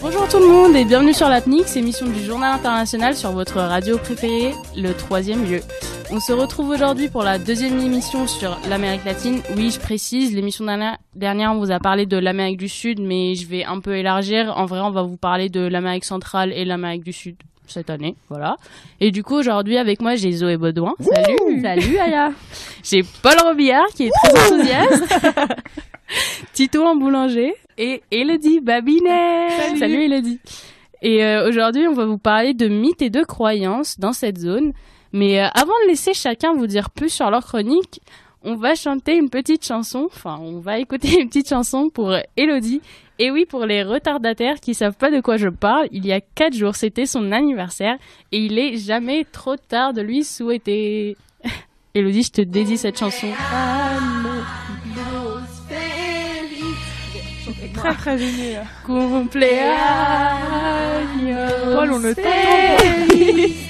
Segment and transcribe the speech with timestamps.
[0.00, 3.96] Bonjour tout le monde et bienvenue sur l'ATNIX, émission du Journal International sur votre radio
[3.96, 5.60] préférée, le troisième lieu.
[6.16, 9.40] On se retrouve aujourd'hui pour la deuxième émission sur l'Amérique latine.
[9.56, 13.48] Oui, je précise, l'émission dernière- on vous a parlé de l'Amérique du Sud, mais je
[13.48, 14.56] vais un peu élargir.
[14.56, 17.34] En vrai, on va vous parler de l'Amérique centrale et l'Amérique du Sud
[17.66, 18.58] cette année, voilà.
[19.00, 20.94] Et du coup, aujourd'hui, avec moi, j'ai Zoé Baudouin.
[21.00, 22.30] Salut Salut Aya
[22.84, 25.14] J'ai Paul Robillard, qui est très enthousiaste.
[26.52, 27.54] Tito en boulanger.
[27.76, 29.48] Et Elodie Babinet
[29.80, 30.38] Salut, Elodie
[31.02, 34.72] Et euh, aujourd'hui, on va vous parler de mythes et de croyances dans cette zone.
[35.14, 38.00] Mais euh, avant de laisser chacun vous dire plus sur leur chronique,
[38.42, 42.20] on va chanter une petite chanson, enfin, on va écouter une petite chanson pour euh,
[42.36, 42.82] Elodie.
[43.20, 46.20] Et oui, pour les retardataires qui savent pas de quoi je parle, il y a
[46.20, 47.96] quatre jours, c'était son anniversaire
[48.32, 51.16] et il est jamais trop tard de lui souhaiter.
[51.94, 53.28] Elodie, je te dédie cette chanson.
[57.72, 58.58] Très très gêné.
[58.84, 59.54] Cumpleaños
[61.72, 63.54] Paul, on ne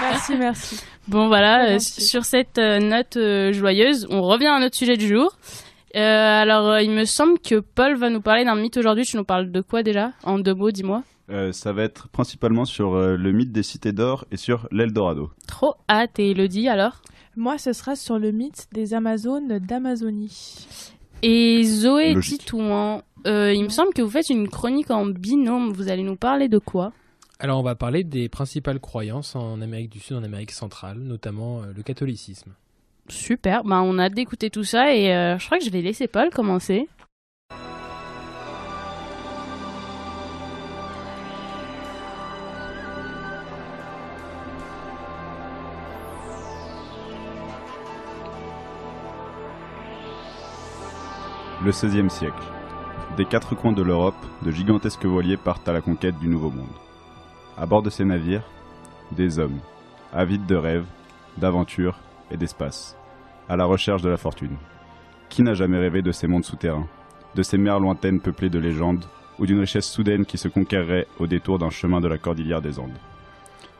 [0.00, 0.80] Merci, merci.
[1.08, 5.08] Bon voilà, euh, sur cette euh, note euh, joyeuse, on revient à notre sujet du
[5.08, 5.36] jour.
[5.96, 9.04] Euh, alors, il me semble que Paul va nous parler d'un mythe aujourd'hui.
[9.04, 10.12] Tu nous parles de quoi déjà?
[10.22, 11.02] En deux mots, dis-moi.
[11.30, 15.30] Euh, ça va être principalement sur le mythe des cités d'or et sur l'Eldorado.
[15.48, 16.18] Trop hâte.
[16.18, 17.02] Et Elodie, alors?
[17.36, 20.66] Moi, ce sera sur le mythe des Amazones d'Amazonie.
[21.22, 22.40] Et Zoé Logique.
[22.40, 25.72] Titouan, euh, il me semble que vous faites une chronique en binôme.
[25.72, 26.92] Vous allez nous parler de quoi?
[27.38, 31.62] Alors on va parler des principales croyances en Amérique du Sud, en Amérique centrale, notamment
[31.62, 32.52] euh, le catholicisme.
[33.08, 33.64] Super.
[33.64, 36.06] Ben, on a hâte d'écouter tout ça et euh, je crois que je vais laisser
[36.06, 36.88] Paul commencer.
[51.64, 52.42] Le XVIe siècle.
[53.16, 56.66] Des quatre coins de l'Europe, de gigantesques voiliers partent à la conquête du Nouveau Monde.
[57.56, 58.42] À bord de ces navires,
[59.12, 59.60] des hommes,
[60.12, 60.86] avides de rêves,
[61.36, 62.00] d'aventures
[62.32, 62.96] et d'espace,
[63.48, 64.56] à la recherche de la fortune.
[65.28, 66.88] Qui n'a jamais rêvé de ces mondes souterrains,
[67.36, 69.04] de ces mers lointaines peuplées de légendes,
[69.38, 72.80] ou d'une richesse soudaine qui se conquerrait au détour d'un chemin de la cordillère des
[72.80, 72.98] Andes?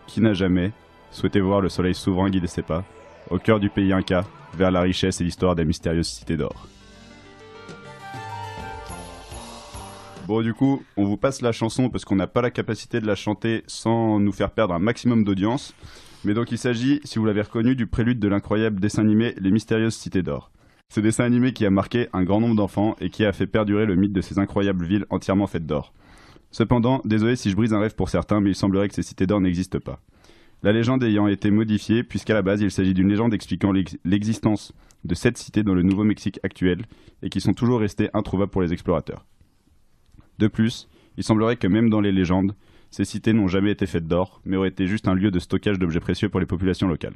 [0.06, 0.71] Qui n'a jamais
[1.10, 2.84] souhaité voir le soleil souverain guider ses pas,
[3.28, 4.22] au cœur du pays Inca,
[4.54, 6.69] vers la richesse et l'histoire des mystérieuses cités d'or?
[10.28, 13.06] Bon, du coup, on vous passe la chanson parce qu'on n'a pas la capacité de
[13.06, 15.75] la chanter sans nous faire perdre un maximum d'audience.
[16.25, 19.50] Mais donc, il s'agit, si vous l'avez reconnu, du prélude de l'incroyable dessin animé Les
[19.50, 20.50] Mystérieuses Cités d'Or.
[20.94, 23.84] Ce dessin animé qui a marqué un grand nombre d'enfants et qui a fait perdurer
[23.84, 25.93] le mythe de ces incroyables villes entièrement faites d'or.
[26.50, 29.27] Cependant, désolé si je brise un rêve pour certains, mais il semblerait que ces cités
[29.27, 30.00] d'or n'existent pas.
[30.62, 34.72] La légende ayant été modifiée, puisqu'à la base il s'agit d'une légende expliquant l'ex- l'existence
[35.04, 36.83] de sept cités dans le Nouveau-Mexique actuel
[37.22, 39.25] et qui sont toujours restées introuvables pour les explorateurs.
[40.42, 42.56] De plus, il semblerait que même dans les légendes,
[42.91, 45.78] ces cités n'ont jamais été faites d'or, mais auraient été juste un lieu de stockage
[45.78, 47.14] d'objets précieux pour les populations locales.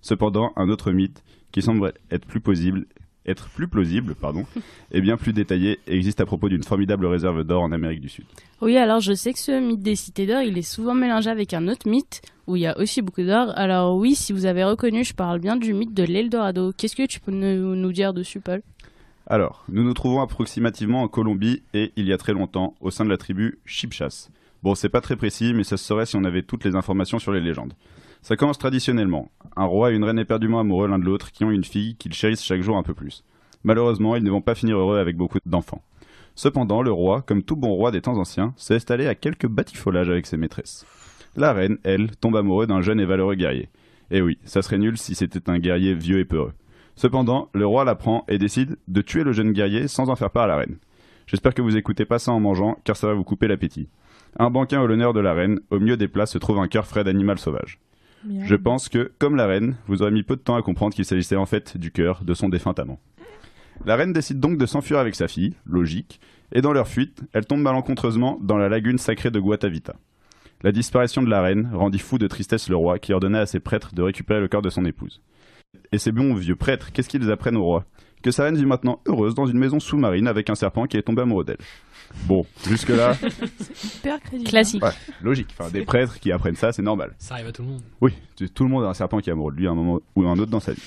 [0.00, 2.86] Cependant, un autre mythe, qui semble être plus plausible,
[3.26, 4.44] être plus plausible, pardon,
[4.90, 8.24] et bien plus détaillé, existe à propos d'une formidable réserve d'or en Amérique du Sud.
[8.60, 11.54] Oui, alors je sais que ce mythe des cités d'or, il est souvent mélangé avec
[11.54, 13.52] un autre mythe où il y a aussi beaucoup d'or.
[13.54, 16.72] Alors oui, si vous avez reconnu, je parle bien du mythe de l'Eldorado.
[16.76, 18.62] Qu'est-ce que tu peux nous, nous dire dessus, Paul?
[19.26, 23.06] Alors, nous nous trouvons approximativement en Colombie et, il y a très longtemps, au sein
[23.06, 24.28] de la tribu Chipchas.
[24.62, 27.18] Bon, c'est pas très précis, mais ça se saurait si on avait toutes les informations
[27.18, 27.72] sur les légendes.
[28.20, 29.30] Ça commence traditionnellement.
[29.56, 32.12] Un roi et une reine éperdument amoureux l'un de l'autre qui ont une fille qu'ils
[32.12, 33.24] chérissent chaque jour un peu plus.
[33.62, 35.82] Malheureusement, ils ne vont pas finir heureux avec beaucoup d'enfants.
[36.34, 40.10] Cependant, le roi, comme tout bon roi des temps anciens, s'est installé à quelques batifolages
[40.10, 40.84] avec ses maîtresses.
[41.36, 43.68] La reine, elle, tombe amoureuse d'un jeune et valeureux guerrier.
[44.10, 46.52] Et oui, ça serait nul si c'était un guerrier vieux et peureux.
[46.96, 50.44] Cependant, le roi l'apprend et décide de tuer le jeune guerrier sans en faire part
[50.44, 50.76] à la reine.
[51.26, 53.88] J'espère que vous écoutez pas ça en mangeant, car ça va vous couper l'appétit.
[54.38, 56.86] Un banquin au l'honneur de la reine, au milieu des plats se trouve un cœur
[56.86, 57.78] frais d'animal sauvage.
[58.42, 61.04] Je pense que, comme la reine, vous aurez mis peu de temps à comprendre qu'il
[61.04, 62.98] s'agissait en fait du cœur de son défunt amant.
[63.84, 66.20] La reine décide donc de s'enfuir avec sa fille, logique,
[66.52, 69.96] et dans leur fuite, elle tombe malencontreusement dans la lagune sacrée de Guatavita.
[70.62, 73.60] La disparition de la reine rendit fou de tristesse le roi qui ordonna à ses
[73.60, 75.20] prêtres de récupérer le corps de son épouse.
[75.92, 77.84] Et ces bons vieux prêtres, qu'est-ce qu'ils apprennent au roi?
[78.22, 81.02] Que sa reine vit maintenant heureuse dans une maison sous-marine avec un serpent qui est
[81.02, 81.58] tombé amoureux d'elle.
[82.26, 83.16] Bon, jusque-là,
[83.84, 84.48] Hyper crédible.
[84.48, 84.82] Classique.
[84.82, 84.90] ouais,
[85.22, 85.48] logique.
[85.58, 87.14] Enfin, des prêtres qui apprennent ça, c'est normal.
[87.18, 87.82] Ça arrive à tout le monde.
[88.00, 88.14] Oui,
[88.54, 90.24] tout le monde a un serpent qui est amoureux de lui à un moment ou
[90.24, 90.82] à un autre dans sa vie.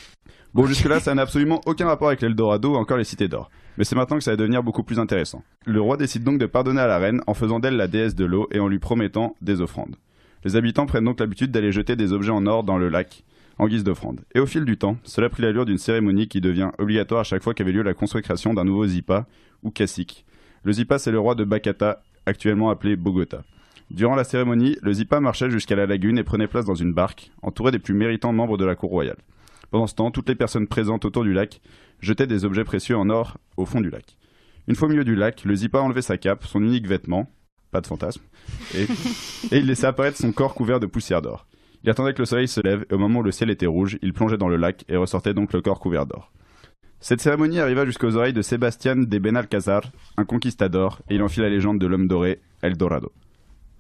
[0.54, 3.52] Bon, jusque-là, ça n'a absolument aucun rapport avec l'Eldorado ou encore les cités d'or.
[3.78, 5.44] Mais c'est maintenant que ça va devenir beaucoup plus intéressant.
[5.66, 8.26] Le roi décide donc de pardonner à la reine en faisant d'elle la déesse de
[8.26, 9.96] l'eau et en lui promettant des offrandes.
[10.44, 13.24] Les habitants prennent donc l'habitude d'aller jeter des objets en or dans le lac
[13.60, 14.22] en guise d'offrande.
[14.36, 17.44] Et au fil du temps, cela prit l'allure d'une cérémonie qui devient obligatoire à chaque
[17.44, 19.28] fois qu'avait lieu la consécration d'un nouveau Zipa
[19.64, 20.26] ou cacique.
[20.64, 23.44] Le Zipa, c'est le roi de Bakata, actuellement appelé Bogota.
[23.90, 27.32] Durant la cérémonie, le Zipa marchait jusqu'à la lagune et prenait place dans une barque,
[27.42, 29.18] entouré des plus méritants membres de la cour royale.
[29.72, 31.62] Pendant ce temps, toutes les personnes présentes autour du lac
[32.00, 34.18] jetaient des objets précieux en or au fond du lac.
[34.68, 37.32] Une fois au milieu du lac, le Zipa enlevait sa cape, son unique vêtement,
[37.72, 38.22] pas de fantasme,
[38.76, 38.84] et,
[39.52, 41.48] et il laissait apparaître son corps couvert de poussière d'or.
[41.88, 43.98] Il attendait que le soleil se lève, et au moment où le ciel était rouge,
[44.02, 46.34] il plongeait dans le lac et ressortait donc le corps couvert d'or.
[47.00, 49.84] Cette cérémonie arriva jusqu'aux oreilles de Sébastien de Benalcázar,
[50.18, 53.14] un conquistador, et il en fit la légende de l'homme doré, El Dorado.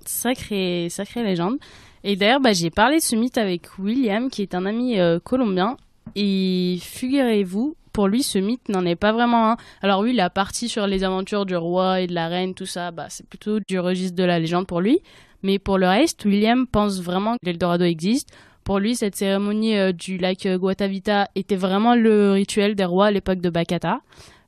[0.06, 1.58] Sacrée, sacrée légende.
[2.06, 5.20] Et d'ailleurs, bah, j'ai parlé de ce mythe avec William, qui est un ami euh,
[5.20, 5.76] colombien.
[6.16, 9.58] Et figurez-vous, pour lui, ce mythe n'en est pas vraiment un.
[9.82, 12.92] Alors oui, la partie sur les aventures du roi et de la reine, tout ça,
[12.92, 15.02] bah, c'est plutôt du registre de la légende pour lui.
[15.48, 18.38] Mais pour le reste, William pense vraiment que l'Eldorado existe.
[18.66, 23.06] Pour lui, cette cérémonie euh, du lac euh, Guatavita était vraiment le rituel des rois
[23.06, 24.02] à l'époque de Bakata.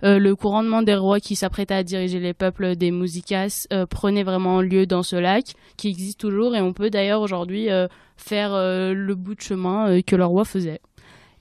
[0.04, 4.60] Euh, le couronnement des rois qui s'apprêtaient à diriger les peuples des Musicas prenait vraiment
[4.62, 5.46] lieu dans ce lac,
[5.78, 7.70] qui existe toujours, et on peut d'ailleurs aujourd'hui
[8.18, 10.82] faire le bout de chemin que le roi faisait.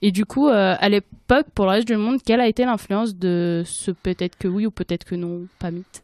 [0.01, 3.63] Et du coup, à l'époque, pour le reste du monde, quelle a été l'influence de
[3.65, 6.03] ce peut-être que oui ou peut-être que non, pas mythe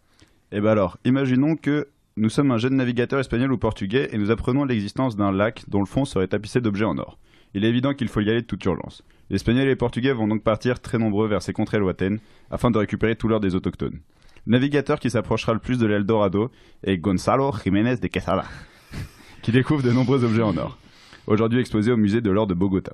[0.53, 4.31] Eh ben alors, imaginons que nous sommes un jeune navigateur espagnol ou portugais et nous
[4.31, 7.17] apprenons l'existence d'un lac dont le fond serait tapissé d'objets en or.
[7.53, 9.03] Il est évident qu'il faut y aller de toute urgence.
[9.29, 12.19] Les Espagnols et les Portugais vont donc partir très nombreux vers ces contrées lointaines
[12.49, 13.99] afin de récupérer tout l'or des autochtones.
[14.47, 16.51] Le navigateur qui s'approchera le plus de l'Eldorado
[16.83, 18.45] est Gonzalo Jiménez de Quesada,
[19.41, 20.77] qui découvre de nombreux objets en or,
[21.27, 22.93] aujourd'hui exposés au musée de l'or de Bogota.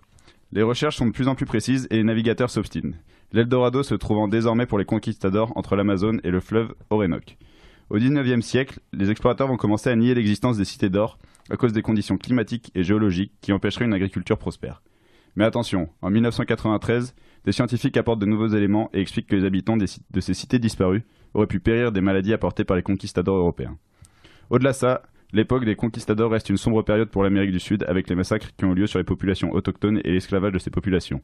[0.52, 2.96] Les recherches sont de plus en plus précises et les navigateurs s'obstinent.
[3.34, 7.38] L'Eldorado se trouvant désormais pour les conquistadors entre l'Amazone et le fleuve Orénoque.
[7.92, 11.74] Au XIXe siècle, les explorateurs vont commencer à nier l'existence des cités d'or à cause
[11.74, 14.82] des conditions climatiques et géologiques qui empêcheraient une agriculture prospère.
[15.36, 19.76] Mais attention, en 1993, des scientifiques apportent de nouveaux éléments et expliquent que les habitants
[19.76, 21.04] de ces cités disparues
[21.34, 23.78] auraient pu périr des maladies apportées par les conquistadors européens.
[24.50, 25.02] Au-delà de ça,
[25.34, 28.64] l'époque des conquistadors reste une sombre période pour l'Amérique du Sud avec les massacres qui
[28.64, 31.22] ont eu lieu sur les populations autochtones et l'esclavage de ces populations.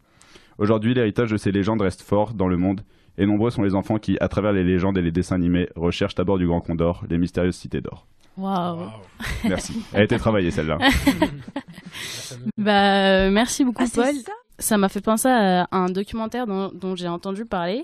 [0.57, 2.81] Aujourd'hui, l'héritage de ces légendes reste fort dans le monde
[3.17, 6.17] et nombreux sont les enfants qui, à travers les légendes et les dessins animés, recherchent
[6.19, 8.05] à bord du Grand Condor les mystérieuses cités d'or.
[8.37, 8.89] Waouh Waouh.
[9.45, 9.81] Merci.
[9.93, 10.77] Elle a été travaillée celle-là.
[12.57, 14.15] Bah, merci beaucoup, Ah, Paul.
[14.59, 17.83] ça m'a fait penser à un documentaire dont, dont j'ai entendu parler.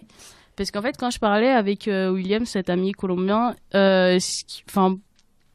[0.56, 4.19] Parce qu'en fait, quand je parlais avec euh, William, cet ami colombien, euh,
[4.69, 4.97] enfin,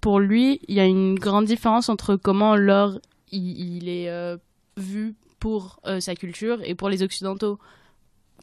[0.01, 2.99] pour lui, il y a une grande différence entre comment l'or
[3.31, 4.37] il, il est euh,
[4.77, 7.59] vu pour euh, sa culture et pour les occidentaux.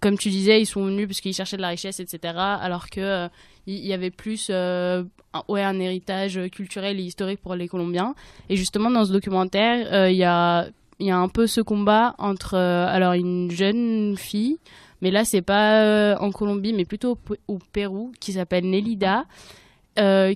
[0.01, 2.33] Comme tu disais, ils sont venus parce qu'ils cherchaient de la richesse, etc.
[2.35, 3.27] Alors que euh,
[3.65, 5.03] il y avait plus euh,
[5.33, 8.13] un, ouais, un héritage culturel et historique pour les Colombiens.
[8.49, 10.67] Et justement, dans ce documentaire, euh, il y a
[10.99, 14.59] y a un peu ce combat entre alors une jeune fille,
[15.01, 17.17] mais là c'est pas en Colombie, mais plutôt
[17.49, 19.25] au, Pérou, qui s'appelle Nelida,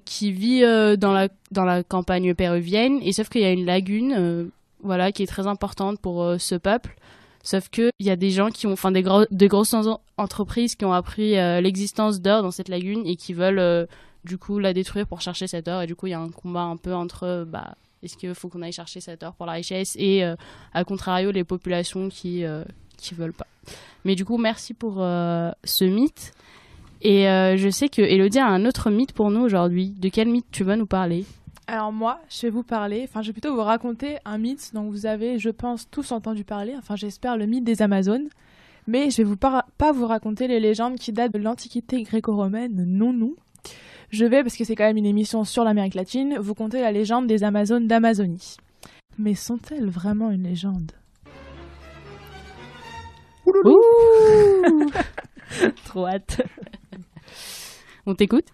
[0.03, 0.59] qui vit
[0.97, 4.51] dans la dans la campagne péruvienne, et sauf qu'il y a une lagune,
[4.83, 6.93] voilà, qui est très importante pour ce peuple.
[7.43, 10.01] Sauf que il y a des gens qui ont, enfin des, gros, des grosses en-
[10.17, 13.85] entreprises qui ont appris euh, l'existence d'or dans cette lagune et qui veulent euh,
[14.25, 15.81] du coup la détruire pour chercher cet or.
[15.83, 18.33] Et du coup il y a un combat un peu entre euh, bah est-ce qu'il
[18.35, 20.23] faut qu'on aille chercher cet or pour la richesse et
[20.73, 22.43] à contrario les populations qui
[22.97, 23.47] qui veulent pas.
[24.05, 26.31] Mais du coup merci pour ce mythe.
[27.01, 29.89] Et je sais que Elodie a un autre mythe pour nous aujourd'hui.
[29.97, 31.25] De quel mythe tu vas nous parler?
[31.71, 34.89] Alors moi, je vais vous parler, enfin je vais plutôt vous raconter un mythe dont
[34.89, 38.27] vous avez, je pense, tous entendu parler, enfin j'espère le mythe des Amazones.
[38.87, 42.73] Mais je vais vous par- pas vous raconter les légendes qui datent de l'Antiquité gréco-romaine,
[42.87, 43.35] non, non.
[44.09, 46.91] Je vais, parce que c'est quand même une émission sur l'Amérique latine, vous conter la
[46.91, 48.57] légende des Amazones d'Amazonie.
[49.19, 50.91] Mais sont-elles vraiment une légende?
[53.45, 53.79] Ouh
[55.85, 56.41] Trop hâte.
[58.07, 58.45] On t'écoute?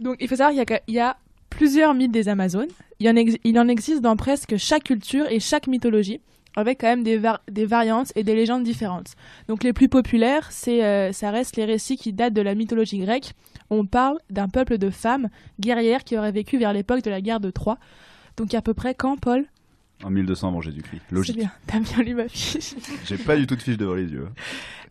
[0.00, 1.16] Donc, il faut savoir qu'il y a, il y a
[1.54, 2.68] plusieurs mythes des Amazones.
[3.00, 6.20] Il, en existe dans presque chaque culture et chaque mythologie,
[6.56, 7.20] avec quand même des,
[7.50, 9.14] des variantes et des légendes différentes.
[9.48, 13.32] Donc, les plus populaires, euh, ça reste les récits qui datent de la mythologie grecque.
[13.70, 15.28] On parle d'un peuple de femmes
[15.60, 17.78] guerrières qui auraient vécu vers l'époque de la guerre de Troie.
[18.36, 19.46] Donc, à peu près quand, Paul?
[20.04, 21.00] En 1200 avant Jésus-Christ.
[21.08, 21.36] C'est Logique.
[21.38, 22.74] bien, t'as bien lu ma fiche.
[23.06, 24.28] J'ai pas du tout de fiche devant les yeux.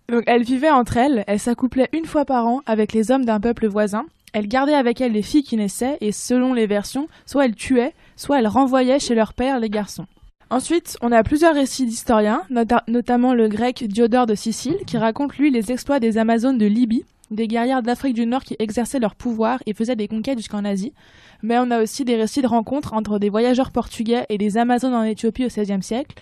[0.10, 3.39] Donc elles vivaient entre elles, elles s'accouplaient une fois par an avec les hommes d'un
[3.39, 7.46] peuple voisin, elles gardaient avec elles les filles qui naissaient et selon les versions, soit
[7.46, 10.08] elles tuaient, soit elles renvoyaient chez leur père les garçons.
[10.50, 15.38] Ensuite, on a plusieurs récits d'historiens, nota- notamment le grec Diodore de Sicile, qui raconte
[15.38, 19.16] lui les exploits des Amazones de Libye, des guerrières d'Afrique du Nord qui exerçaient leur
[19.16, 20.94] pouvoir et faisaient des conquêtes jusqu'en Asie.
[21.42, 24.94] Mais on a aussi des récits de rencontres entre des voyageurs portugais et des Amazones
[24.94, 26.16] en Éthiopie au XVIe siècle.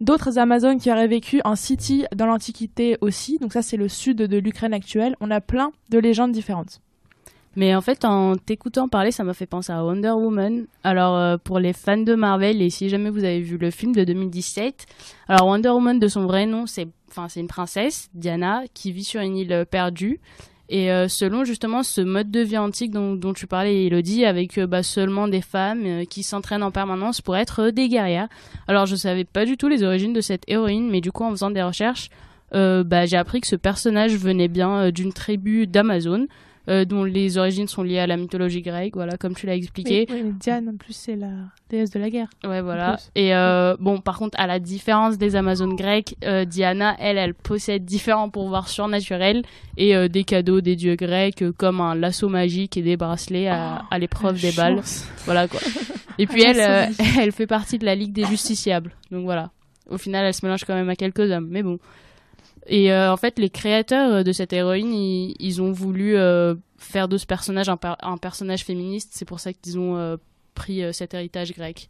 [0.00, 4.16] D'autres Amazones qui auraient vécu en Scythie dans l'Antiquité aussi, donc ça c'est le sud
[4.18, 5.16] de l'Ukraine actuelle.
[5.20, 6.80] On a plein de légendes différentes.
[7.56, 10.66] Mais en fait, en t'écoutant parler, ça m'a fait penser à Wonder Woman.
[10.84, 13.92] Alors, euh, pour les fans de Marvel, et si jamais vous avez vu le film
[13.92, 14.86] de 2017,
[15.26, 16.88] alors Wonder Woman, de son vrai nom, c'est
[17.28, 20.20] c'est une princesse, Diana, qui vit sur une île perdue.
[20.72, 24.68] Et euh, selon justement ce mode de vie antique dont, tu parlais, Elodie, avec euh,
[24.68, 28.28] bah, seulement des femmes euh, qui s'entraînent en permanence pour être des guerrières.
[28.68, 31.30] Alors, je savais pas du tout les origines de cette héroïne, mais du coup, en
[31.30, 32.08] faisant des recherches,
[32.52, 36.26] bah, j'ai appris que ce personnage venait bien d'une tribu d'Amazon
[36.68, 40.06] euh, dont les origines sont liées à la mythologie grecque, voilà, comme tu l'as expliqué.
[40.10, 41.30] Oui, Diane en plus c'est la
[41.68, 42.28] déesse de la guerre.
[42.44, 42.98] Ouais, voilà.
[43.14, 47.34] Et euh, bon, par contre, à la différence des Amazones grecques, euh, Diana, elle, elle
[47.34, 49.42] possède différents pouvoirs surnaturels
[49.76, 53.98] et des cadeaux des dieux grecs, comme un lasso magique et des bracelets à, à
[53.98, 54.82] l'épreuve des balles.
[55.24, 55.60] Voilà quoi.
[56.18, 58.92] Et puis Un elle, elle fait partie de la Ligue des Justiciables.
[59.10, 59.50] Donc voilà.
[59.88, 61.78] Au final, elle se mélange quand même à quelques hommes, mais bon.
[62.72, 66.54] Et euh, en fait, les créateurs euh, de cette héroïne, ils, ils ont voulu euh,
[66.78, 69.10] faire de ce personnage un, per- un personnage féministe.
[69.12, 70.16] C'est pour ça qu'ils ont euh,
[70.54, 71.88] pris euh, cet héritage grec.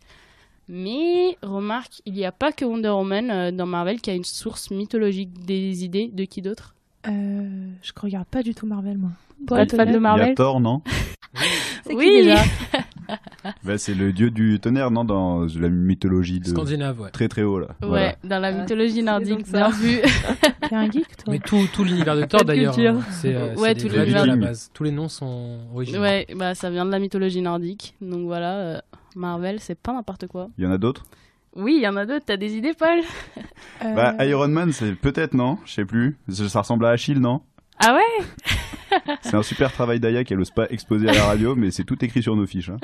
[0.69, 4.25] Mais remarque, il n'y a pas que Wonder Woman euh, dans Marvel qui a une
[4.25, 6.75] source mythologique des idées de qui d'autre?
[7.09, 9.11] Euh, je regarde pas du tout Marvel moi.
[9.47, 10.81] Pas de fan de Il y a Marvel Thor, non?
[11.89, 12.43] Qui déjà?
[13.65, 17.11] bah, C'est le dieu du tonnerre, non Dans la mythologie de Scandinave, ouais.
[17.11, 17.69] très très haut là.
[17.83, 18.15] Ouais, Voilà.
[18.25, 19.99] dans la mythologie nordique, bien vu.
[20.69, 23.75] T'es un geek toi Mais tout, tout l'univers de Thor d'ailleurs, hein, c'est euh, Ouais,
[23.75, 24.71] tout des à la base.
[24.75, 26.01] Tous les noms sont originaux.
[26.01, 27.95] Ouais, bah ça vient de la mythologie nordique.
[28.01, 28.81] Donc voilà, euh,
[29.17, 30.49] Marvel, c'est pas n'importe quoi.
[30.59, 31.05] Il y en a d'autres?
[31.57, 32.25] Oui, il y en a d'autres.
[32.27, 33.01] T'as des idées, Paul?
[33.85, 35.59] Euh, Bah, Iron Man, c'est peut-être, non?
[35.65, 36.17] Je sais plus.
[36.29, 37.41] Ça ça ressemble à Achille, non?
[37.81, 38.25] Ah ouais
[39.23, 42.03] C'est un super travail d'Aya qu'elle ose pas exposer à la radio, mais c'est tout
[42.05, 42.71] écrit sur nos fiches.
[42.71, 42.79] hein.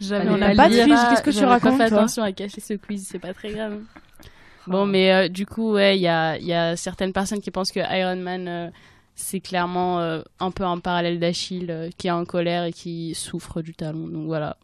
[0.00, 2.32] J'avais on a pas de lire, fiche, qu'est-ce que tu racontes, pas fait attention à
[2.32, 3.80] cacher ce quiz, c'est pas très grave.
[4.66, 7.50] Bon, mais euh, du coup, ouais, il y a, il y a certaines personnes qui
[7.50, 8.68] pensent que Iron Man, euh,
[9.14, 13.14] c'est clairement euh, un peu un parallèle d'Achille euh, qui est en colère et qui
[13.14, 14.08] souffre du talon.
[14.08, 14.56] Donc voilà.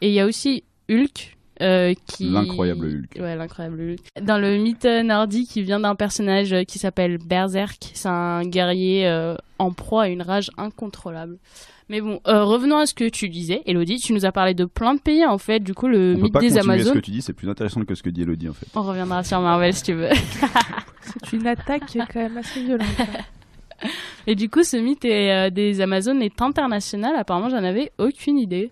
[0.00, 1.36] Et il y a aussi Hulk.
[1.60, 2.30] Euh, qui...
[2.30, 3.20] L'incroyable Hulk.
[3.22, 4.24] Ouais, l'incroyable Hulk.
[4.24, 7.90] Dans le mythe nordique, qui vient d'un personnage euh, qui s'appelle Berserk.
[7.94, 11.38] C'est un guerrier euh, en proie à une rage incontrôlable.
[11.88, 13.98] Mais bon, euh, revenons à ce que tu disais, Elodie.
[13.98, 15.60] Tu nous as parlé de plein de pays, en fait.
[15.60, 16.94] Du coup, le On peut mythe pas des continuer ce Amazones.
[16.94, 18.66] que tu dis, c'est plus intéressant que ce que dit Elodie en fait.
[18.74, 20.08] On reviendra sur Marvel si tu veux.
[21.30, 22.86] C'est une attaque quand même assez violente.
[22.98, 23.88] hein.
[24.26, 27.14] Et du coup, ce mythe est, euh, des Amazones est international.
[27.16, 28.70] Apparemment, j'en avais aucune idée.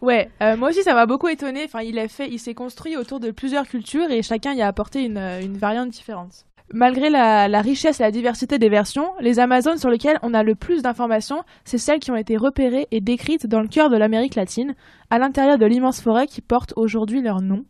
[0.00, 1.64] Ouais, euh, moi aussi ça m'a beaucoup étonné.
[1.64, 4.66] Enfin, il est fait, il s'est construit autour de plusieurs cultures et chacun y a
[4.66, 6.46] apporté une, euh, une variante différente.
[6.72, 10.44] Malgré la, la richesse et la diversité des versions, les Amazones sur lesquelles on a
[10.44, 13.96] le plus d'informations, c'est celles qui ont été repérées et décrites dans le cœur de
[13.96, 14.74] l'Amérique latine,
[15.10, 17.64] à l'intérieur de l'immense forêt qui porte aujourd'hui leur nom.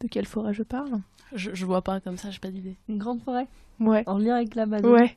[0.00, 1.00] De quelle forêt je parle?
[1.34, 2.76] Je, je vois pas comme ça, j'ai pas d'idée.
[2.88, 3.46] Une grande forêt?
[3.78, 4.04] Ouais.
[4.06, 4.90] en lien avec l'Amazon.
[4.90, 5.16] Ouais,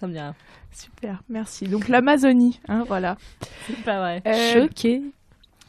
[0.00, 0.34] Ça me dit rien.
[0.72, 1.66] super, merci.
[1.68, 3.18] Donc l'Amazonie, hein, voilà.
[3.66, 4.22] C'est pas vrai.
[4.26, 5.02] Euh, Choquée.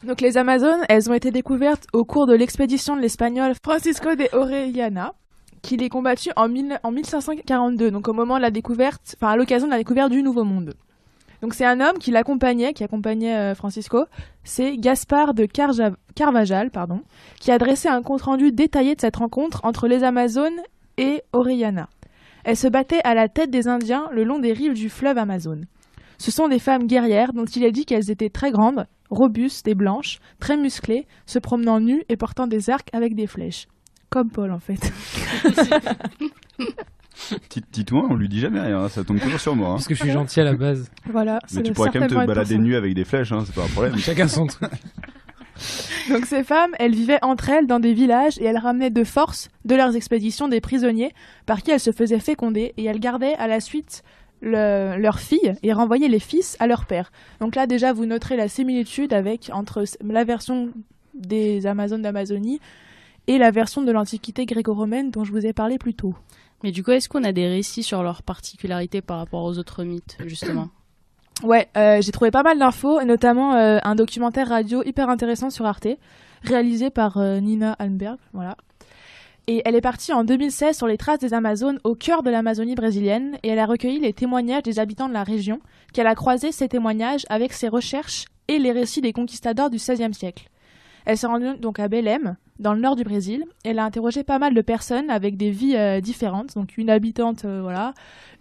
[0.04, 4.28] Donc les Amazones, elles ont été découvertes au cours de l'expédition de l'espagnol Francisco de
[4.36, 5.14] Orellana,
[5.62, 9.36] qui les combattu en, mille- en 1542, donc au moment de la découverte, enfin à
[9.36, 10.74] l'occasion de la découverte du Nouveau Monde.
[11.42, 14.04] Donc c'est un homme qui l'accompagnait, qui accompagnait euh, Francisco,
[14.44, 17.02] c'est Gaspard de Carvajal, pardon,
[17.40, 20.60] qui a dressé un compte-rendu détaillé de cette rencontre entre les Amazones
[20.98, 21.88] et Orellana.
[22.44, 25.64] Elles se battaient à la tête des Indiens le long des rives du fleuve Amazone.
[26.18, 29.74] Ce sont des femmes guerrières dont il a dit qu'elles étaient très grandes, robustes et
[29.74, 33.66] blanches, très musclées, se promenant nues et portant des arcs avec des flèches.
[34.10, 34.92] Comme Paul en fait.
[37.48, 39.68] Tit- Titouan, on lui dit jamais rien, hein, ça tombe toujours sur moi.
[39.70, 39.72] hein.
[39.74, 40.90] Parce que je suis gentil à la base.
[41.10, 41.38] Voilà.
[41.46, 43.64] ça Mais tu pourrais quand même te balader nu avec des flèches, hein, c'est pas
[43.64, 43.96] un problème.
[43.98, 44.70] Chacun son truc.
[46.10, 49.48] Donc ces femmes, elles vivaient entre elles dans des villages et elles ramenaient de force
[49.64, 51.12] de leurs expéditions des prisonniers
[51.46, 54.02] par qui elles se faisaient féconder et elles gardaient à la suite
[54.40, 57.10] le- leurs filles et renvoyaient les fils à leur père.
[57.40, 60.70] Donc là déjà vous noterez la similitude avec entre la version
[61.14, 62.60] des Amazones d'Amazonie
[63.26, 66.14] et la version de l'Antiquité gréco-romaine dont je vous ai parlé plus tôt.
[66.62, 69.84] Mais du coup, est-ce qu'on a des récits sur leurs particularités par rapport aux autres
[69.84, 70.68] mythes, justement
[71.42, 75.50] Ouais, euh, j'ai trouvé pas mal d'infos, et notamment euh, un documentaire radio hyper intéressant
[75.50, 75.88] sur Arte,
[76.44, 78.56] réalisé par euh, Nina Almberg, voilà.
[79.48, 82.74] Et elle est partie en 2016 sur les traces des Amazones au cœur de l'Amazonie
[82.74, 85.60] brésilienne, et elle a recueilli les témoignages des habitants de la région,
[85.92, 90.12] qu'elle a croisé ces témoignages avec ses recherches et les récits des conquistadors du XVIe
[90.12, 90.48] siècle.
[91.04, 93.44] Elle s'est rendue donc à Belém, dans le nord du Brésil.
[93.64, 97.44] Elle a interrogé pas mal de personnes avec des vies euh, différentes, donc une habitante,
[97.44, 97.94] euh, voilà,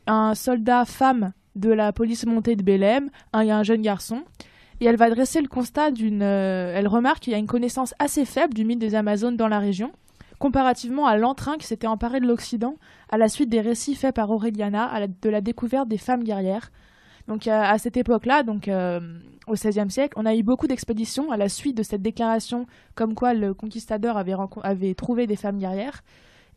[0.08, 4.24] un soldat femme de la police montée de Belém, un, jeune garçon.
[4.82, 6.24] Et elle va dresser le constat d'une.
[6.24, 9.48] euh, elle remarque qu'il y a une connaissance assez faible du mythe des Amazones dans
[9.48, 9.92] la région,
[10.39, 12.75] comparativement à l'entrain qui s'était emparé de l'Occident
[13.10, 16.72] à la suite des récits faits par Aureliana de la découverte des femmes guerrières.
[17.27, 19.00] Donc euh, à cette époque-là, donc euh,
[19.48, 23.15] au XVIe siècle, on a eu beaucoup d'expéditions à la suite de cette déclaration comme
[23.15, 26.04] quoi le conquistador avait, trouvé des femmes guerrières,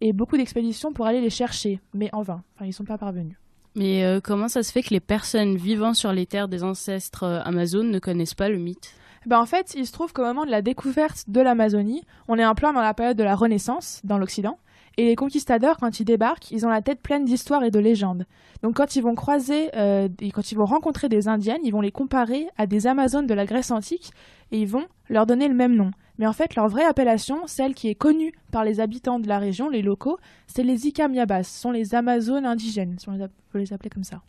[0.01, 2.43] et beaucoup d'expéditions pour aller les chercher, mais en vain.
[2.55, 3.37] Enfin, ils ne sont pas parvenus.
[3.75, 7.25] Mais euh, comment ça se fait que les personnes vivant sur les terres des ancêtres
[7.45, 8.95] amazones ne connaissent pas le mythe?
[9.29, 12.47] Ben, en fait, il se trouve qu'au moment de la découverte de l'Amazonie, on est
[12.47, 14.59] en plein dans la période de la Renaissance, dans l'Occident,
[14.97, 18.25] et les conquistadors, quand ils débarquent, ils ont la tête pleine d'histoires et de légendes.
[18.63, 21.83] Donc quand ils vont croiser, euh, et quand ils vont rencontrer des Indiennes, ils vont
[21.83, 24.13] les comparer à des Amazones de la Grèce antique,
[24.51, 25.91] et ils vont leur donner le même nom.
[26.17, 29.39] Mais en fait, leur vraie appellation, celle qui est connue par les habitants de la
[29.39, 30.17] région, les locaux,
[30.47, 33.19] c'est les Icamiabas, ce sont les Amazones indigènes, si on
[33.51, 34.23] peut les appeler comme ça.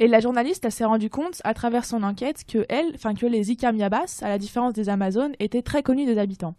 [0.00, 3.52] Et la journaliste, s'est rendue compte, à travers son enquête, que elle, enfin que les
[3.52, 6.54] Icamiabas, à la différence des Amazones, étaient très connus des habitants.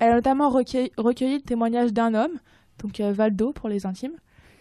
[0.00, 2.40] Elle a notamment recueilli, le témoignage d'un homme,
[2.82, 4.16] donc euh, Valdo pour les intimes,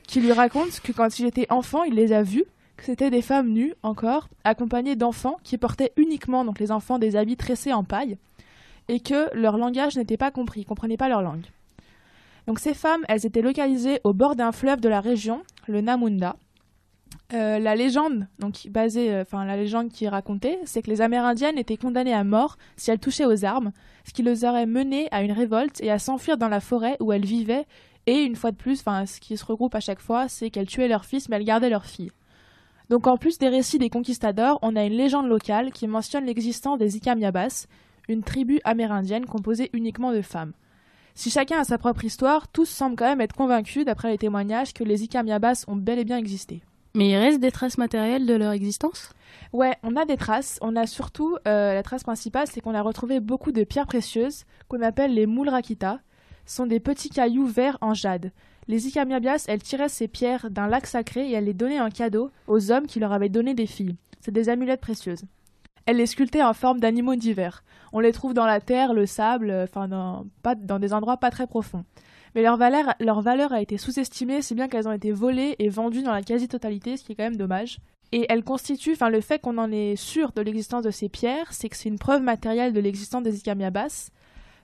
[0.07, 2.45] qui lui raconte que quand il était enfant, il les a vus,
[2.77, 7.15] que c'était des femmes nues, encore, accompagnées d'enfants qui portaient uniquement, donc les enfants, des
[7.15, 8.17] habits tressés en paille,
[8.87, 11.45] et que leur langage n'était pas compris, ils comprenaient pas leur langue.
[12.45, 16.35] Donc ces femmes, elles étaient localisées au bord d'un fleuve de la région, le Namunda.
[17.33, 21.57] Euh, la légende, donc basée, euh, la légende qui est racontée, c'est que les Amérindiennes
[21.57, 23.71] étaient condamnées à mort si elles touchaient aux armes,
[24.05, 27.11] ce qui les aurait menées à une révolte et à s'enfuir dans la forêt où
[27.11, 27.65] elles vivaient.
[28.07, 30.87] Et une fois de plus, ce qui se regroupe à chaque fois, c'est qu'elles tuaient
[30.87, 32.11] leurs fils, mais elles gardaient leurs filles.
[32.89, 36.77] Donc en plus des récits des conquistadors, on a une légende locale qui mentionne l'existence
[36.77, 37.65] des Icamiabas,
[38.07, 40.53] une tribu amérindienne composée uniquement de femmes.
[41.15, 44.73] Si chacun a sa propre histoire, tous semblent quand même être convaincus, d'après les témoignages,
[44.73, 46.61] que les Icamiabas ont bel et bien existé.
[46.95, 49.09] Mais il reste des traces matérielles de leur existence?
[49.51, 50.57] Ouais, on a des traces.
[50.61, 54.45] On a surtout, euh, la trace principale, c'est qu'on a retrouvé beaucoup de pierres précieuses
[54.69, 55.99] qu'on appelle les mulrakita.
[56.45, 58.31] Ce sont des petits cailloux verts en jade.
[58.69, 62.31] Les Icamiabias, elles tiraient ces pierres d'un lac sacré et elles les donnaient en cadeau
[62.47, 63.97] aux hommes qui leur avaient donné des filles.
[64.21, 65.25] C'est des amulettes précieuses.
[65.85, 67.63] Elles les sculptaient en forme d'animaux divers.
[67.91, 71.29] On les trouve dans la terre, le sable, euh, enfin pas, dans des endroits pas
[71.29, 71.83] très profonds.
[72.35, 75.69] Mais leur valeur, leur valeur a été sous-estimée, si bien qu'elles ont été volées et
[75.69, 77.79] vendues dans la quasi-totalité, ce qui est quand même dommage.
[78.11, 81.51] Et elles constituent, enfin le fait qu'on en est sûr de l'existence de ces pierres,
[81.51, 84.09] c'est que c'est une preuve matérielle de l'existence des Icamiabas,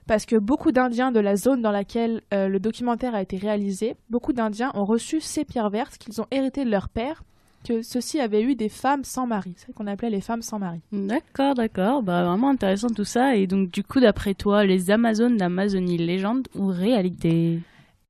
[0.06, 3.96] parce que beaucoup d'Indiens de la zone dans laquelle euh, le documentaire a été réalisé,
[4.10, 7.24] beaucoup d'Indiens ont reçu ces pierres vertes qu'ils ont héritées de leur père,
[7.62, 10.80] que ceux-ci avaient eu des femmes sans mari, c'est qu'on appelait les femmes sans mari.
[10.92, 12.02] D'accord, d'accord.
[12.02, 13.36] Bah, vraiment intéressant tout ça.
[13.36, 17.60] Et donc, du coup, d'après toi, les Amazones d'Amazonie, légende ou réalité?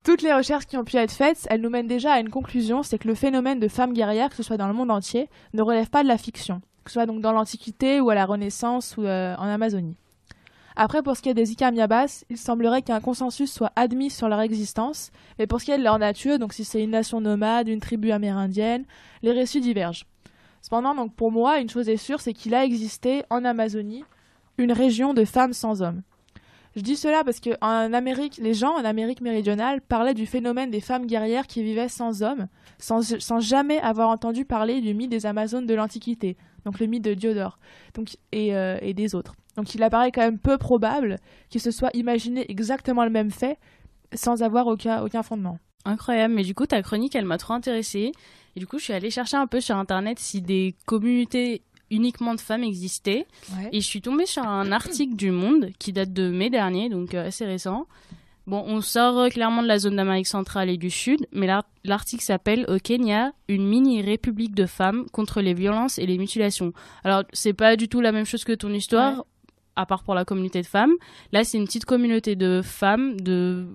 [0.03, 2.83] Toutes les recherches qui ont pu être faites, elles nous mènent déjà à une conclusion,
[2.83, 5.61] c'est que le phénomène de femmes guerrières, que ce soit dans le monde entier, ne
[5.61, 8.97] relève pas de la fiction, que ce soit donc dans l'Antiquité ou à la Renaissance
[8.97, 9.95] ou euh, en Amazonie.
[10.75, 14.41] Après, pour ce qui est des Icamiabas, il semblerait qu'un consensus soit admis sur leur
[14.41, 17.67] existence, mais pour ce qui est de leur nature, donc si c'est une nation nomade,
[17.67, 18.85] une tribu amérindienne,
[19.21, 20.05] les récits divergent.
[20.61, 24.03] Cependant, donc pour moi, une chose est sûre, c'est qu'il a existé en Amazonie
[24.57, 26.01] une région de femmes sans hommes.
[26.75, 30.71] Je dis cela parce que en Amérique, les gens en Amérique méridionale parlaient du phénomène
[30.71, 32.47] des femmes guerrières qui vivaient sans hommes,
[32.79, 37.03] sans, sans jamais avoir entendu parler du mythe des Amazones de l'Antiquité, donc le mythe
[37.03, 37.59] de Diodore,
[37.93, 39.35] donc et, euh, et des autres.
[39.57, 41.17] Donc il apparaît quand même peu probable
[41.49, 43.57] qu'il se soit imaginé exactement le même fait
[44.13, 45.59] sans avoir aucun, aucun fondement.
[45.85, 46.33] Incroyable.
[46.33, 48.11] Mais du coup, ta chronique, elle m'a trop intéressée.
[48.55, 51.61] Et du coup, je suis allée chercher un peu sur Internet si des communautés
[51.91, 53.25] uniquement de femmes existaient.
[53.71, 57.13] Et je suis tombée sur un article du Monde qui date de mai dernier, donc
[57.13, 57.85] euh, assez récent.
[58.47, 61.65] Bon, on sort euh, clairement de la zone d'Amérique centrale et du Sud, mais l'ar-
[61.83, 66.73] l'article s'appelle Au Kenya, une mini-république de femmes contre les violences et les mutilations.
[67.03, 69.23] Alors, c'est pas du tout la même chose que ton histoire, Ouais.
[69.75, 70.93] À part pour la communauté de femmes.
[71.31, 73.67] Là, c'est une petite communauté de femmes, de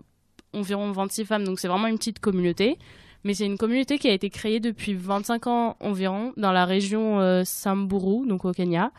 [0.53, 2.79] environ 26 femmes, donc c'est vraiment une petite communauté.
[3.25, 7.21] Mais c'est une communauté qui a été créée depuis 25 ans environ dans la région
[7.21, 8.93] euh, Samburu, donc au Kenya.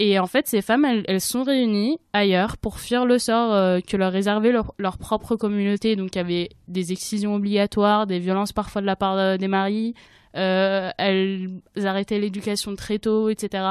[0.00, 3.96] Et en fait, ces femmes, elles, sont réunies ailleurs pour fuir le sort euh, que
[3.96, 5.94] leur réservait leur, propre communauté.
[5.94, 9.48] Donc il y avait des excisions obligatoires, des violences parfois de la part euh, des
[9.48, 9.94] maris,
[10.32, 13.66] elles arrêtaient l'éducation très tôt, etc.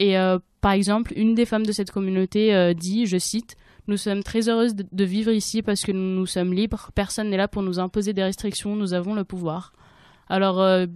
[0.00, 0.16] Et
[0.60, 4.48] par exemple, une des femmes de cette communauté euh, dit, je cite, Nous sommes très
[4.48, 6.90] heureuses de, vivre ici parce que nous, nous sommes libres.
[6.94, 8.74] Personne n'est là pour nous imposer des restrictions.
[8.76, 9.72] Nous avons le pouvoir.
[10.28, 10.86] Alors, euh,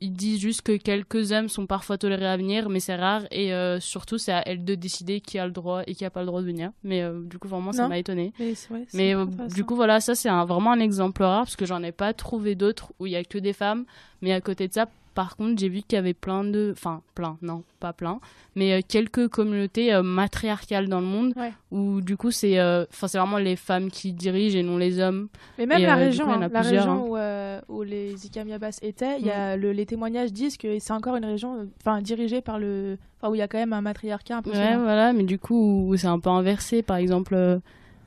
[0.00, 3.22] ils disent juste que quelques hommes sont parfois tolérés à venir, mais c'est rare.
[3.30, 6.10] Et euh, surtout, c'est à elles de décider qui a le droit et qui a
[6.10, 6.72] pas le droit de venir.
[6.82, 8.32] Mais euh, du coup, vraiment, ça m'a étonné.
[8.40, 9.14] Mais, ouais, Mais
[9.54, 12.56] du coup, voilà, ça c'est vraiment un exemple rare parce que j'en ai pas trouvé
[12.56, 13.84] d'autres où il y a que des femmes.
[14.20, 16.70] Mais à côté de ça, par contre, j'ai vu qu'il y avait plein de.
[16.72, 18.20] Enfin, plein, non, pas plein.
[18.56, 21.52] Mais euh, quelques communautés euh, matriarcales dans le monde Ouais.
[21.70, 25.28] où du coup, c'est euh, c'est vraiment les femmes qui dirigent et non les hommes.
[25.58, 27.62] Mais même Et, la région, coup, hein, la région hein.
[27.68, 31.16] où, où les Ikamiabas étaient, il y a le- les témoignages disent que c'est encore
[31.16, 34.34] une région, enfin dirigée par le, enfin où il y a quand même un matriarcat
[34.34, 34.82] Ouais, impressionnant.
[34.82, 36.82] voilà, mais du coup, où c'est un peu inversé.
[36.82, 37.34] Par exemple,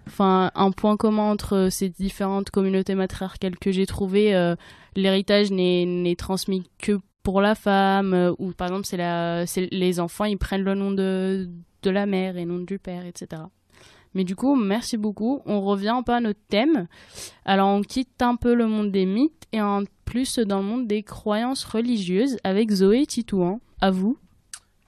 [0.07, 4.55] enfin, un point commun entre ces différentes communautés matriarcales que j'ai trouvées, euh,
[4.95, 10.37] l'héritage n'est transmis que pour la femme, euh, ou par exemple, c'est les enfants, ils
[10.37, 11.49] prennent le nom de,
[11.81, 13.43] de la mère et non du père, etc.
[14.13, 15.41] Mais du coup, merci beaucoup.
[15.45, 16.87] On revient un peu à notre thème.
[17.43, 20.87] Alors, on quitte un peu le monde des mythes et en plus dans le monde
[20.87, 23.59] des croyances religieuses avec Zoé Titouan.
[23.81, 24.17] À vous.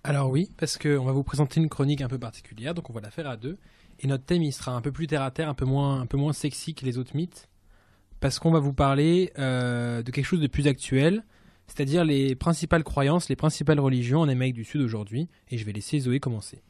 [0.03, 3.01] Alors oui, parce qu'on va vous présenter une chronique un peu particulière, donc on va
[3.01, 3.57] la faire à deux.
[3.99, 6.05] Et notre thème, il sera un peu plus terre à terre, un peu moins, un
[6.05, 7.49] peu moins sexy que les autres mythes,
[8.19, 11.23] parce qu'on va vous parler euh, de quelque chose de plus actuel,
[11.67, 15.27] c'est-à-dire les principales croyances, les principales religions en Amérique du Sud aujourd'hui.
[15.49, 16.61] Et je vais laisser Zoé commencer.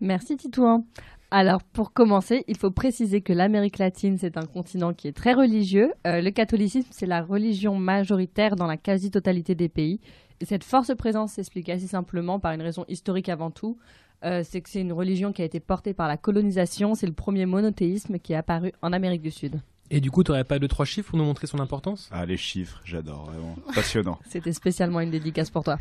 [0.00, 0.84] Merci Titouan.
[1.30, 5.34] Alors pour commencer, il faut préciser que l'Amérique latine, c'est un continent qui est très
[5.34, 5.92] religieux.
[6.06, 10.00] Euh, le catholicisme, c'est la religion majoritaire dans la quasi-totalité des pays.
[10.40, 13.76] Et cette forte présence s'explique assez simplement par une raison historique avant tout.
[14.24, 16.94] Euh, c'est que c'est une religion qui a été portée par la colonisation.
[16.94, 19.60] C'est le premier monothéisme qui est apparu en Amérique du Sud.
[19.90, 22.08] Et du coup, tu n'aurais pas deux, trois chiffres pour nous montrer son importance?
[22.12, 23.56] Ah, les chiffres, j'adore, vraiment.
[23.74, 24.18] Passionnant.
[24.28, 25.78] C'était spécialement une dédicace pour toi.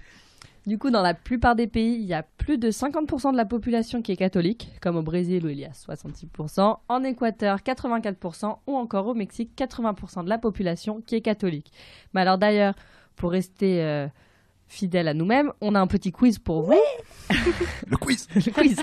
[0.65, 3.45] Du coup, dans la plupart des pays, il y a plus de 50% de la
[3.45, 8.57] population qui est catholique, comme au Brésil où il y a 66%, en Équateur 84%
[8.67, 11.71] ou encore au Mexique 80% de la population qui est catholique.
[12.13, 12.75] Mais alors d'ailleurs,
[13.15, 14.07] pour rester euh,
[14.67, 16.79] fidèle à nous-mêmes, on a un petit quiz pour vous.
[17.87, 18.77] Le quiz Le quiz.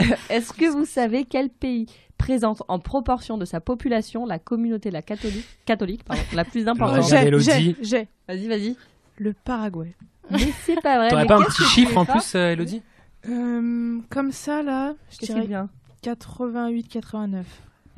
[0.00, 1.86] Euh, Est-ce que vous savez quel pays
[2.16, 7.08] présente en proportion de sa population la communauté la catholique, catholique pardon, la plus importante?
[7.08, 8.08] J'ai, j'ai, j'ai.
[8.26, 8.76] Vas-y, vas-y.
[9.18, 9.94] Le Paraguay.
[10.30, 11.08] Mais c'est pas vrai.
[11.08, 12.82] T'aurais pas un petit chiffre en plus, euh, Elodie?
[13.28, 15.68] Euh, comme ça là, je dirais vient
[16.04, 17.42] 88-89.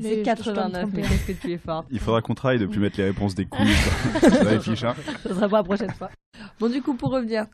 [0.03, 1.85] C'est Mais je- je dois me 89, mais qu'est-ce que tu es fort.
[1.91, 3.77] Il faudra qu'on travaille de plus mettre les réponses des quiz.
[4.21, 4.31] quoi.
[4.31, 4.95] Ça va les fiches, hein.
[5.23, 6.11] Ce sera pour la prochaine fois.
[6.59, 7.47] Bon, du coup, pour revenir,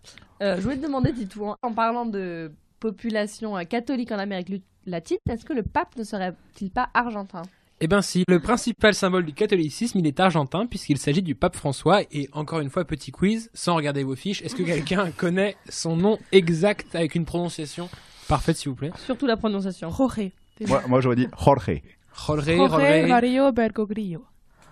[0.42, 4.62] euh, je voulais te demander, Titou, hein, en parlant de population euh, catholique en Amérique
[4.86, 7.42] latine, est-ce que le pape ne serait-il pas argentin?
[7.80, 11.56] Eh ben si, le principal symbole du catholicisme, il est argentin puisqu'il s'agit du pape
[11.56, 12.00] François.
[12.10, 15.94] Et encore une fois, petit quiz, sans regarder vos fiches, est-ce que quelqu'un connaît son
[15.96, 17.90] nom exact avec une prononciation
[18.28, 18.92] parfaite, s'il vous plaît?
[19.04, 19.90] Surtout la prononciation.
[19.90, 20.30] Jorge.
[20.66, 21.82] Moi, moi j'aurais dit Jorge.
[22.16, 23.06] Jorge, Jorge Jorge.
[23.08, 24.24] Mario Bergoglio.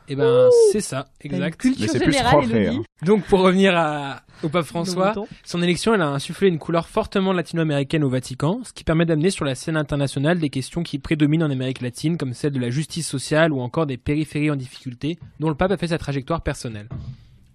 [0.07, 1.59] Eh ben c'est ça, exact.
[1.59, 2.83] Culture Mais c'est plus générale, Jorge, hein.
[3.07, 7.33] Donc pour revenir à- au pape François, son élection, elle a insufflé une couleur fortement
[7.33, 11.44] latino-américaine au Vatican, ce qui permet d'amener sur la scène internationale des questions qui prédominent
[11.44, 15.18] en Amérique latine, comme celle de la justice sociale ou encore des périphéries en difficulté,
[15.40, 16.88] dont le pape a fait sa trajectoire personnelle.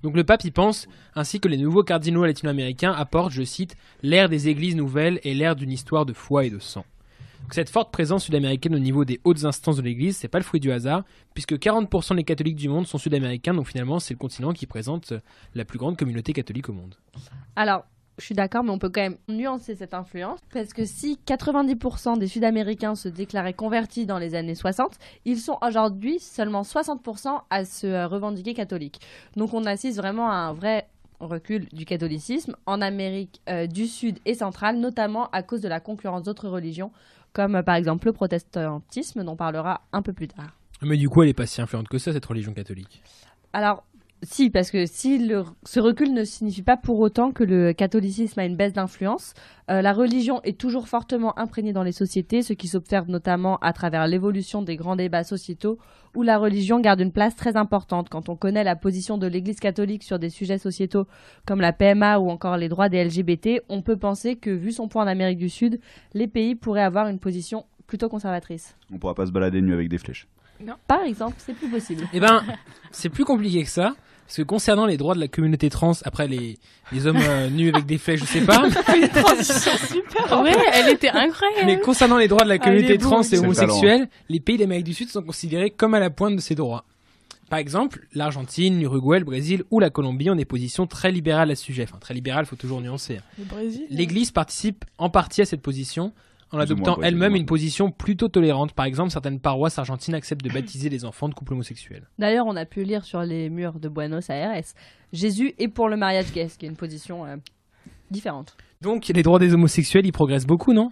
[0.02, 4.28] Donc le pape y pense, ainsi que les nouveaux cardinaux latino-américains apportent, je cite, l'ère
[4.30, 6.86] des églises nouvelles et l'ère d'une histoire de foi et de sang.
[7.52, 10.60] Cette forte présence sud-américaine au niveau des hautes instances de l'Église, c'est pas le fruit
[10.60, 14.54] du hasard, puisque 40% des catholiques du monde sont sud-américains, donc finalement c'est le continent
[14.54, 15.19] qui présente euh,
[15.56, 16.95] la plus grande communauté catholique au monde.
[17.56, 17.86] Alors,
[18.19, 20.39] je suis d'accord, mais on peut quand même nuancer cette influence.
[20.54, 24.91] Parce que si 90% des Sud-Américains se déclaraient convertis dans les années 60,
[25.25, 28.99] ils sont aujourd'hui seulement 60% à se euh, revendiquer catholiques.
[29.36, 30.88] Donc on assiste vraiment à un vrai
[31.19, 35.80] recul du catholicisme en Amérique euh, du Sud et centrale, notamment à cause de la
[35.80, 36.91] concurrence d'autres religions,
[37.34, 40.52] comme euh, par exemple le protestantisme, dont on parlera un peu plus tard.
[40.82, 43.04] Mais du coup, elle est pas si influente que ça, cette religion catholique?
[43.52, 43.84] Alors,
[44.21, 48.39] si, parce que si le- ce recul ne signifie pas pour autant que le catholicisme
[48.39, 49.34] a une baisse d'influence,
[49.71, 53.71] euh, la religion est toujours fortement imprégnée dans les sociétés, ce qui s'observe notamment à
[53.71, 55.77] travers l'évolution des grands débats sociétaux,
[56.15, 58.10] où la religion garde une place très importante.
[58.10, 61.05] Quand on connaît la position de l'Église catholique sur des sujets sociétaux
[61.45, 64.88] comme la PMA ou encore les droits des LGBT, on peut penser que, vu son
[64.88, 65.79] poids en Amérique du Sud,
[66.13, 68.75] les pays pourraient avoir une position plutôt conservatrice.
[68.91, 70.27] On pourra pas se balader nu avec des flèches.
[70.88, 72.03] Par exemple, c'est plus possible.
[72.13, 72.43] Eh ben,
[72.91, 73.95] c'est plus compliqué que ça.
[74.30, 76.60] Parce que concernant les droits de la communauté trans, après les,
[76.92, 78.62] les hommes euh, nus avec des flèches, je sais pas.
[80.44, 81.65] Ouais, elle était incroyable.
[81.65, 84.94] Mais concernant les droits de la communauté trans et le homosexuelle, les pays d'Amérique du
[84.94, 86.86] Sud sont considérés comme à la pointe de ces droits.
[87.50, 91.56] Par exemple, l'Argentine, l'Uruguay, le Brésil ou la Colombie ont des positions très libérales à
[91.56, 91.84] ce sujet.
[91.89, 93.18] Enfin, très libérales, faut toujours nuancer.
[93.18, 93.24] hein.
[93.39, 93.88] Le Brésil.
[93.89, 96.13] L'Église participe en partie à cette position
[96.51, 98.73] en adoptant elle-même une position plutôt tolérante.
[98.73, 102.07] Par exemple, certaines paroisses argentines acceptent de baptiser les enfants de couples homosexuels.
[102.17, 104.62] D'ailleurs, on a pu lire sur les murs de Buenos Aires
[105.12, 107.38] Jésus est pour le mariage gay, ce qui est une position euh,
[108.12, 108.55] différente.
[108.81, 110.91] Donc, les droits des homosexuels, ils progressent beaucoup, non?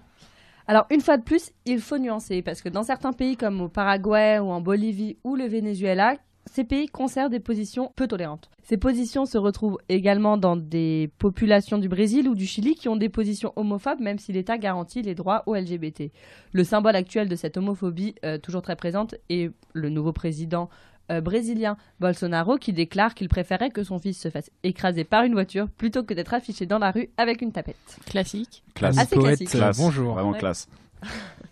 [0.68, 3.70] Alors, une fois de plus, il faut nuancer, parce que dans certains pays comme au
[3.70, 6.16] Paraguay ou en Bolivie ou le Venezuela,
[6.52, 8.50] ces pays conservent des positions peu tolérantes.
[8.64, 12.96] Ces positions se retrouvent également dans des populations du Brésil ou du Chili qui ont
[12.96, 16.12] des positions homophobes, même si l'État garantit les droits aux LGBT.
[16.52, 20.70] Le symbole actuel de cette homophobie, euh, toujours très présente, est le nouveau président
[21.10, 25.34] euh, brésilien Bolsonaro qui déclare qu'il préférait que son fils se fasse écraser par une
[25.34, 27.78] voiture plutôt que d'être affiché dans la rue avec une tapette.
[28.06, 28.64] Classique.
[28.74, 28.98] Classe.
[28.98, 29.50] Assez Poète, classique.
[29.50, 29.78] Classe.
[29.78, 30.14] bonjour.
[30.16, 30.40] Vraiment Ouais.
[30.40, 30.68] classe.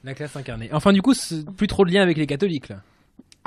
[0.04, 0.70] La classe incarnée.
[0.74, 1.14] Enfin, du coup,
[1.56, 2.82] plus trop de lien avec les catholiques, là.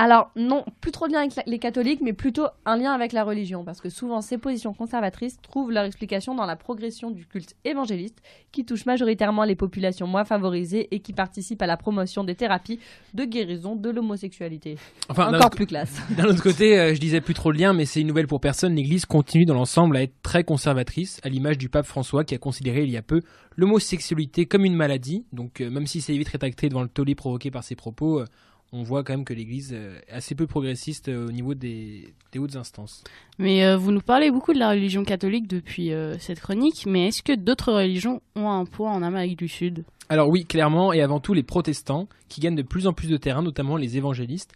[0.01, 3.13] Alors non, plus trop de lien avec la- les catholiques, mais plutôt un lien avec
[3.13, 7.27] la religion, parce que souvent ces positions conservatrices trouvent leur explication dans la progression du
[7.27, 12.23] culte évangéliste, qui touche majoritairement les populations moins favorisées et qui participe à la promotion
[12.23, 12.79] des thérapies
[13.15, 14.77] de guérison de l'homosexualité.
[15.09, 16.01] Enfin, Encore plus classe.
[16.17, 18.41] D'un autre côté, euh, je disais plus trop de lien, mais c'est une nouvelle pour
[18.41, 18.77] personne.
[18.77, 22.39] L'Église continue dans l'ensemble à être très conservatrice, à l'image du pape François qui a
[22.39, 23.21] considéré il y a peu
[23.57, 25.25] l'homosexualité comme une maladie.
[25.33, 28.25] Donc, euh, même si c'est vite rétracté devant le tollé provoqué par ses propos, euh,
[28.73, 32.13] on voit quand même que l'Église euh, est assez peu progressiste euh, au niveau des,
[32.33, 33.03] des hautes instances.
[33.39, 37.09] Mais euh, vous nous parlez beaucoup de la religion catholique depuis euh, cette chronique, mais
[37.09, 39.85] est-ce que d'autres religions ont un poids en Amérique du Sud?
[40.11, 43.17] Alors oui, clairement, et avant tout les protestants, qui gagnent de plus en plus de
[43.17, 44.53] terrain, notamment les évangélistes,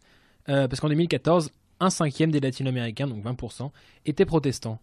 [0.48, 3.70] euh, parce qu'en 2014, un cinquième des latino-américains, donc 20%,
[4.06, 4.80] étaient protestants.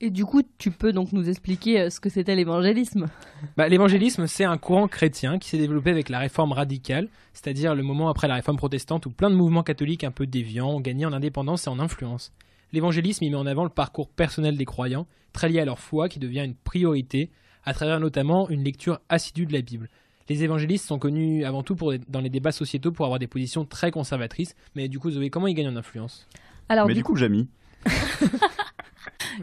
[0.00, 3.06] Et du coup, tu peux donc nous expliquer euh, ce que c'était l'évangélisme
[3.56, 7.82] Bah, L'évangélisme, c'est un courant chrétien qui s'est développé avec la réforme radicale, c'est-à-dire le
[7.82, 11.06] moment après la réforme protestante où plein de mouvements catholiques un peu déviants ont gagné
[11.06, 12.32] en indépendance et en influence.
[12.72, 16.10] L'évangélisme, il met en avant le parcours personnel des croyants, très lié à leur foi,
[16.10, 17.30] qui devient une priorité,
[17.64, 19.88] à travers notamment une lecture assidue de la Bible.
[20.28, 23.64] Les évangélistes sont connus avant tout pour, dans les débats sociétaux pour avoir des positions
[23.64, 26.26] très conservatrices, mais du coup, Zoé, comment ils gagnent en influence?
[26.68, 27.48] Alors Mais du du coup, Jamy,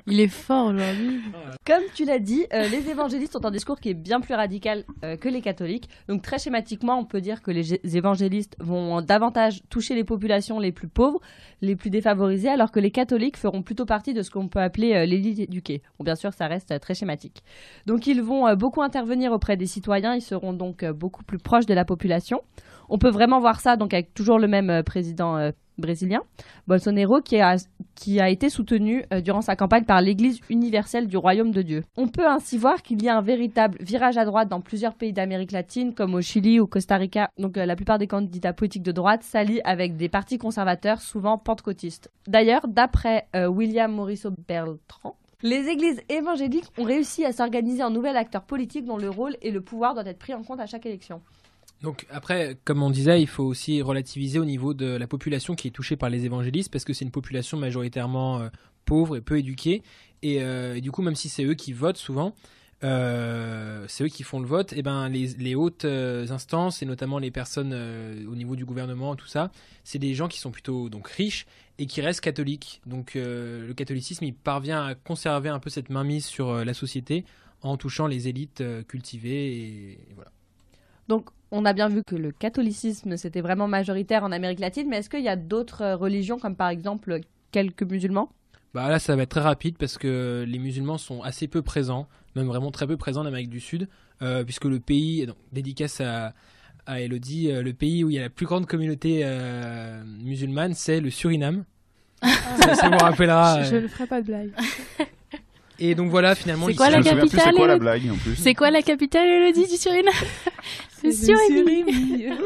[0.08, 1.21] Il est fort aujourd'hui.
[1.65, 4.84] Comme tu l'as dit, euh, les évangélistes ont un discours qui est bien plus radical
[5.03, 5.89] euh, que les catholiques.
[6.08, 10.60] Donc très schématiquement, on peut dire que les gé- évangélistes vont davantage toucher les populations
[10.60, 11.19] les plus pauvres,
[11.62, 14.93] les plus défavorisées, alors que les catholiques feront plutôt partie de ce qu'on peut appeler
[14.93, 15.82] euh, l'élite éduquée.
[15.97, 17.43] Bon, bien sûr, ça reste très schématique.
[17.86, 21.73] Donc ils vont beaucoup intervenir auprès des citoyens, ils seront donc beaucoup plus proches de
[21.73, 22.41] la population.
[22.89, 26.21] On peut vraiment voir ça donc avec toujours le même président brésilien,
[26.67, 27.55] Bolsonaro, qui a,
[27.95, 31.83] qui a été soutenu euh, durant sa campagne par l'Église universelle du Royaume de Dieu.
[31.97, 35.13] On peut ainsi voir qu'il y a un véritable virage à droite dans plusieurs pays
[35.13, 37.29] d'Amérique latine, comme au Chili ou Costa Rica.
[37.38, 41.38] Donc euh, la plupart des candidats politiques de droite s'allient avec des partis conservateurs, souvent
[41.38, 42.12] pentecôtistes.
[42.27, 48.15] D'ailleurs, d'après euh, William Mauricio Beltran, les églises évangéliques ont réussi à s'organiser en nouvel
[48.15, 50.86] acteur politique dont le rôle et le pouvoir doivent être pris en compte à chaque
[50.86, 51.21] élection.
[51.83, 55.67] Donc après, comme on disait, il faut aussi relativiser au niveau de la population qui
[55.67, 58.49] est touchée par les évangélistes, parce que c'est une population majoritairement euh,
[58.85, 59.83] pauvre et peu éduquée,
[60.21, 62.33] et, euh, et du coup, même si c'est eux qui votent souvent,
[62.85, 67.19] euh, c'est eux qui font le vote, et ben les, les hautes instances et notamment
[67.19, 67.73] les personnes
[68.29, 69.51] au niveau du gouvernement, tout ça,
[69.83, 71.45] c'est des gens qui sont plutôt donc riches
[71.79, 72.81] et qui restent catholiques.
[72.85, 77.23] Donc le catholicisme, il parvient à conserver un peu cette mainmise sur la société
[77.61, 80.31] en touchant les élites cultivées et voilà.
[81.07, 84.97] Donc, on a bien vu que le catholicisme, c'était vraiment majoritaire en Amérique latine, mais
[84.97, 87.19] est-ce qu'il y a d'autres euh, religions, comme par exemple
[87.51, 88.29] quelques musulmans?
[88.73, 92.07] Bah là, ça va être très rapide parce que les musulmans sont assez peu présents,
[92.35, 93.87] même vraiment très peu présents en Amérique du Sud,
[94.23, 96.33] euh, puisque le pays, donc, dédicace à,
[96.85, 100.73] à Elodie, euh, le pays où il y a la plus grande communauté euh, musulmane,
[100.73, 101.65] c'est le Suriname.
[102.21, 103.63] ça, ça vous rappellera.
[103.63, 103.81] je, euh.
[103.81, 104.51] ne ferai pas de blague.
[105.79, 108.36] Et donc voilà, finalement, C'est quoi la capitale, quoi la blague en plus.
[108.36, 110.13] C'est quoi la capitale, Elodie, du Suriname
[110.89, 111.93] C'est Suriname.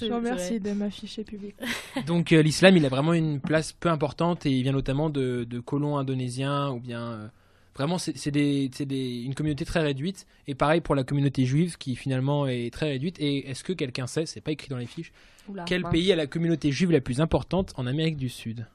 [0.00, 1.54] Je vous remercie de m'afficher public.
[2.06, 5.44] Donc euh, l'islam, il a vraiment une place peu importante et il vient notamment de,
[5.44, 7.28] de colons indonésiens ou bien euh,
[7.76, 11.94] vraiment c'est des, des- une communauté très réduite et pareil pour la communauté juive qui
[11.94, 13.16] finalement est très réduite.
[13.20, 15.12] Et est-ce que quelqu'un sait, c'est pas écrit dans les fiches,
[15.48, 15.92] Oula, quel mince.
[15.92, 18.66] pays a la communauté juive la plus importante en Amérique du Sud?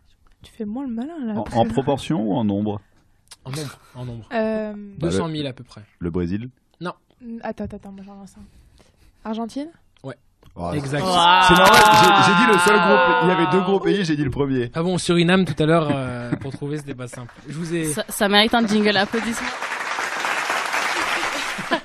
[0.44, 1.44] Tu fais moins le malin là.
[1.54, 2.80] En, proportion ou en nombre?
[3.48, 4.30] En nombre, en nombre.
[4.34, 5.82] Euh, 200 000 à peu près.
[6.00, 6.50] Le Brésil
[7.42, 9.28] Attends, attends, attends, moi j'en lance un.
[9.28, 9.70] Argentine
[10.60, 11.00] Oh, Exact.
[11.00, 11.82] C'est normal,
[12.26, 13.16] j'ai- dit le seul gros pays.
[13.24, 14.72] Il y avait deux gros pays, j'ai dit le premier.
[14.74, 17.32] Ah bon, Suriname tout à l'heure euh, pour trouver c'était pas simple.
[17.48, 17.86] Je vous ai.
[17.86, 19.48] Ça, ça mérite un jingle applaudissement.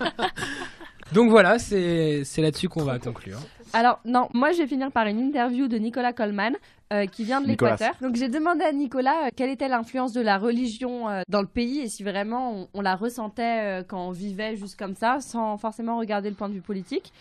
[1.13, 3.39] Donc voilà, c'est c'est là-dessus qu'on va conclure.
[3.75, 6.55] Alors, non, moi je vais finir par une interview de Nicolas Coleman,
[6.93, 7.95] euh, qui vient de l'Équateur.
[8.03, 11.47] Donc j'ai demandé à Nicolas euh, quelle était l'influence de la religion euh, dans le
[11.47, 15.57] pays et si vraiment on, on la ressentait quand on vivait juste comme ça, sans
[15.57, 17.13] forcément regarder le point de vue politique.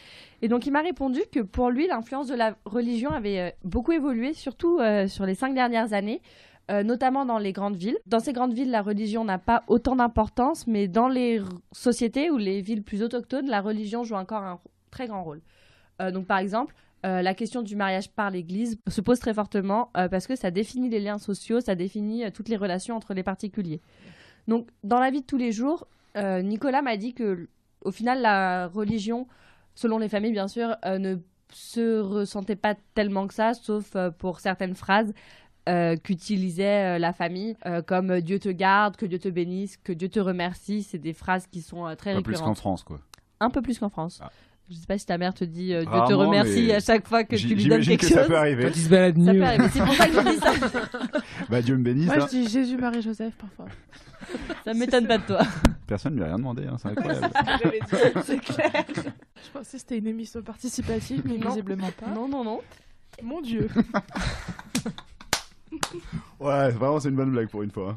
[0.41, 4.33] Et donc il m'a répondu que pour lui, l'influence de la religion avait beaucoup évolué,
[4.33, 6.21] surtout sur les cinq dernières années.
[6.69, 7.97] notamment dans les grandes villes.
[8.07, 12.37] Dans ces grandes villes, la religion n'a pas autant d'importance, mais dans les sociétés ou
[12.37, 15.41] les villes plus autochtones, la religion joue encore un très grand rôle.
[15.99, 16.73] Donc par exemple,
[17.05, 20.51] euh, la question du mariage par l'Église se pose très fortement euh, parce que ça
[20.51, 23.81] définit les liens sociaux, ça définit euh, toutes les relations entre les particuliers.
[24.47, 27.47] Donc dans la vie de tous les jours, Nicolas m'a dit que
[27.85, 29.27] au final la religion,
[29.75, 31.15] selon les familles bien sûr, ne
[31.53, 35.13] se ressentait pas tellement que ça, sauf pour certaines phrases
[36.03, 40.83] qu'utilisait la famille, comme Dieu te garde, que Dieu te bénisse, que Dieu te remercie.
[40.83, 42.55] C'est des phrases qui sont très Pas plus récurrentes.
[42.55, 42.99] qu'en France, quoi.
[43.39, 44.19] Un peu plus qu'en France.
[44.21, 44.31] Ah.
[44.69, 47.05] Je sais pas si ta mère te dit euh, Dieu te remercie mais à chaque
[47.05, 48.63] fois que tu lui donnes J'imagine quelque que ça peut arriver.
[48.63, 49.39] Quand il se balade Ça nu.
[49.39, 49.67] peut arriver.
[49.73, 50.53] C'est pour ça que je dis ça.
[51.49, 52.05] Bah, Dieu me bénisse.
[52.05, 52.27] Moi, hein.
[52.31, 53.65] je dis Jésus, Marie, Joseph parfois.
[54.63, 55.39] Ça m'étonne pas de toi.
[55.87, 57.29] Personne ne lui a rien demandé, hein, c'est incroyable.
[58.23, 58.71] C'est clair.
[58.95, 61.49] Je pensais que c'était une émission participative, mais Non.
[61.49, 62.07] visiblement pas.
[62.07, 62.61] Non, non, non.
[63.21, 63.67] Mon Dieu.
[66.39, 67.89] ouais, vraiment, c'est une bonne blague pour une fois.
[67.89, 67.95] hein.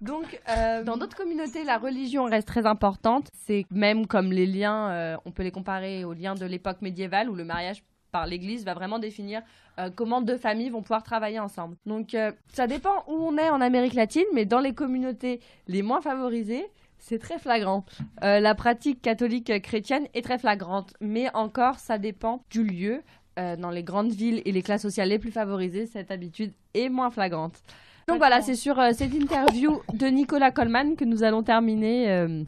[0.00, 3.28] Donc, euh, dans d'autres communautés, la religion reste très importante.
[3.34, 7.28] C'est même comme les liens, euh, on peut les comparer aux liens de l'époque médiévale
[7.28, 9.42] où le mariage par l'Église va vraiment définir
[9.78, 11.76] euh, comment deux familles vont pouvoir travailler ensemble.
[11.84, 12.16] Donc,
[12.48, 16.64] ça dépend où on est en Amérique latine, mais dans les communautés les moins favorisées,
[16.98, 17.84] c'est très flagrant.
[18.22, 23.02] La pratique catholique chrétienne est très flagrante, mais encore, ça dépend du lieu.
[23.36, 27.10] Dans les grandes villes et les classes sociales les plus favorisées, cette habitude est moins
[27.10, 27.60] flagrante.
[28.08, 32.10] Donc voilà, c'est sur euh, cette interview de Nicolas Coleman que nous allons terminer.
[32.10, 32.44] euh.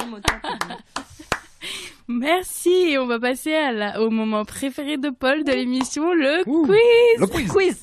[0.00, 0.04] Je.
[2.08, 2.96] Merci.
[3.00, 6.66] On va passer à la- au moment préféré de Paul de l'émission, le Ouh.
[6.66, 6.76] quiz.
[7.20, 7.48] Le quiz.
[7.52, 7.82] Quiz.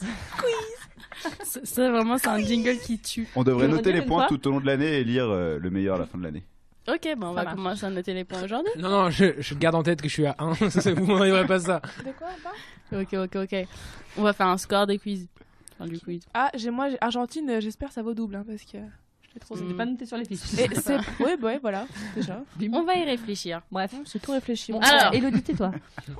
[1.43, 3.27] Ça, ça, vraiment, c'est un jingle qui tue.
[3.35, 5.57] On devrait noter les une points fois tout au long de l'année et lire euh,
[5.59, 6.43] le meilleur à la fin de l'année.
[6.87, 7.55] Ok, bon, on Ça va marche.
[7.55, 8.71] commencer à noter les points aujourd'hui.
[8.77, 10.53] Non, non, je, je garde en tête que je suis à 1.
[10.53, 11.81] Vous m'envoyerez pas ça.
[11.99, 12.55] De quoi on parle?
[12.91, 13.67] Ok, ok, ok.
[14.17, 15.27] On va faire un score des quiz.
[15.79, 16.21] Enfin, du quiz.
[16.33, 19.39] Ah, j'ai moi, j'ai- Argentine, euh, j'espère ça vaut double, hein, parce que je l'ai
[19.39, 19.55] trop.
[19.55, 20.39] C'était pas noté sur les fiches.
[20.59, 20.97] Et c'est.
[21.23, 22.41] Ouais, bah ouais, voilà, déjà.
[22.73, 23.61] On va y réfléchir.
[23.71, 23.93] Bref.
[24.11, 24.71] J'ai tout réfléchi.
[24.71, 24.79] Bon.
[24.81, 25.13] Alors.
[25.13, 25.71] Elodie, tais-toi.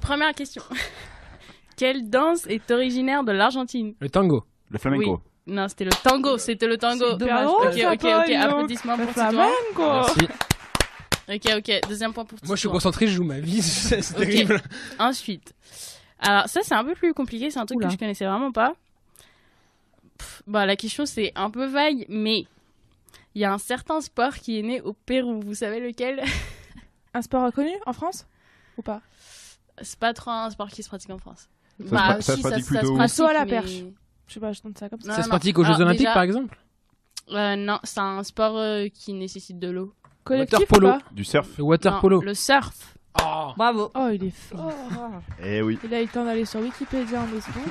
[0.02, 0.62] Première question.
[1.76, 4.46] Quelle danse est originaire de l'Argentine Le tango.
[4.70, 5.22] Le flamenco.
[5.48, 5.54] Oui.
[5.54, 6.38] Non, c'était le tango.
[6.38, 7.14] C'était le tango.
[7.16, 7.48] Dommage.
[7.48, 8.30] Ok, ok, ok.
[8.36, 9.30] Applaudissements Le pour Titouan.
[9.32, 10.14] flamenco.
[11.28, 11.48] Merci.
[11.48, 11.80] Ok, ok.
[11.90, 12.74] Deuxième point pour Moi, je suis Titouan.
[12.74, 13.62] concentré, je joue ma vie.
[13.64, 14.62] C'est terrible.
[15.00, 15.54] Ensuite.
[16.20, 17.50] Alors, ça, c'est un peu plus compliqué.
[17.50, 17.88] C'est un truc Oula.
[17.88, 18.74] que je connaissais vraiment pas.
[20.18, 22.46] Pff, bah, la question, c'est un peu vague, mais
[23.36, 25.40] il y a un certain sport qui est né au Pérou.
[25.42, 26.22] Vous savez lequel?
[27.14, 28.28] Un sport reconnu en France?
[28.78, 29.02] Ou pas?
[29.82, 31.50] C'est pas trop un sport qui se pratique en France.
[31.80, 33.72] Ça se pra- ça se pratique plutôt pratique, Saut à la mais- perche.
[34.28, 35.08] Je sais pas, je tente ça comme ça.
[35.10, 35.30] Non, Ça se non.
[35.32, 36.60] pratique aux Jeux Alors, Olympiques, déjà- par exemple?
[37.32, 39.96] Euh, non, c'est un sport euh, qui nécessite de l'eau.
[40.24, 40.88] Collectif Water ou polo.
[40.90, 41.00] pas?
[41.12, 41.58] Du surf.
[41.58, 42.22] Le water Non, polo.
[42.22, 42.96] Le surf.
[43.22, 43.52] Oh.
[43.58, 43.92] Bravo.
[43.96, 44.72] Oh, il est fort.
[45.44, 45.78] Eh oui.
[45.84, 47.70] Il a eu le temps d'aller sur Wikipédia en deux secondes.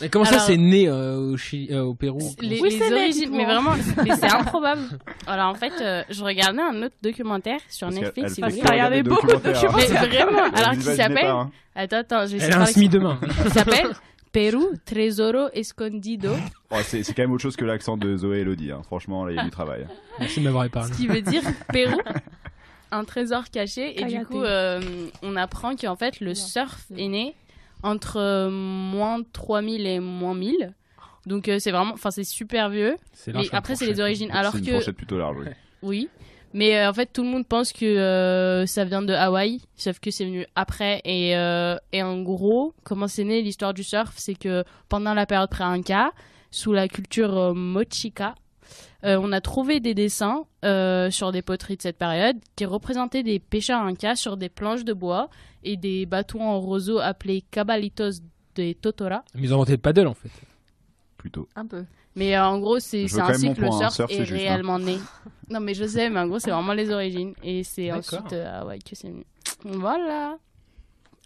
[0.00, 2.92] Mais comment ça, c'est né euh, au, Chili, euh, au Pérou Les, Oui, les c'est
[2.92, 3.72] origines, mais vraiment,
[4.04, 4.82] mais c'est improbable.
[5.26, 8.28] Alors en fait, euh, je regardais un autre documentaire sur Parce Netflix.
[8.28, 8.70] elle si fait vous que voulez.
[8.72, 10.02] Regardé beaucoup de documentaires.
[10.08, 11.50] Mais vraiment, alors qui s'appelle pas, hein.
[11.74, 13.18] Attends, attends, je vais Elle a un SMI demain.
[13.44, 13.90] Il s'appelle
[14.32, 16.32] Pérou Tesoro Escondido,
[16.70, 18.72] Oh, c'est c'est quand même autre chose que l'accent de Zoé Elodie.
[18.72, 18.82] hein.
[18.84, 19.86] Franchement, là, il y a du travail.
[20.20, 20.92] Merci de m'avoir épargné.
[20.92, 21.40] ce qui veut dire
[21.72, 21.98] Pérou,
[22.90, 24.00] un trésor caché.
[24.00, 24.80] Et du coup, euh,
[25.22, 27.34] on apprend qu'en fait, le surf est né
[27.82, 30.74] entre euh, moins 3000 et moins 1000.
[31.26, 32.96] Donc euh, c'est vraiment, enfin c'est super vieux.
[33.12, 34.30] C'est Mais large comme après, c'est les origines.
[34.32, 35.46] Alors c'est une que fourchette plutôt large, oui.
[35.82, 36.08] Oui.
[36.54, 40.00] Mais euh, en fait, tout le monde pense que euh, ça vient de Hawaï, sauf
[40.00, 41.00] que c'est venu après.
[41.04, 44.14] Et, euh, et en gros, comment c'est né l'histoire du surf?
[44.16, 46.12] C'est que pendant la période pré-Inca,
[46.50, 48.34] sous la culture euh, mochica,
[49.02, 53.38] on a trouvé des dessins euh, sur des poteries de cette période qui représentaient des
[53.38, 55.30] pêcheurs incas sur des planches de bois
[55.62, 58.20] et des bateaux en roseau appelés cabalitos
[58.56, 59.24] de Totora.
[59.34, 60.30] Mais ils ont inventé le paddle en fait.
[61.16, 61.48] Plutôt.
[61.56, 61.84] Un peu.
[62.18, 64.36] Mais euh, en gros, c'est ainsi que le surf, Surf, est juste, hein.
[64.36, 64.98] réellement né.
[65.50, 67.34] Non, mais je sais, mais en gros, c'est vraiment les origines.
[67.44, 69.12] Et c'est ensuite euh, à Hawaï que c'est.
[69.64, 70.36] Voilà.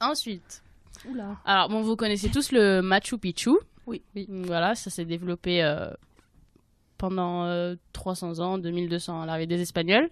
[0.01, 0.63] Ensuite.
[1.09, 1.39] Oula.
[1.45, 3.51] Alors, bon, vous connaissez tous le Machu Picchu.
[3.87, 4.03] Oui.
[4.15, 4.27] Oui.
[4.29, 5.91] Voilà, ça s'est développé euh,
[7.03, 10.09] pendant euh, 300 ans, 2200 à l'arrivée des Espagnols.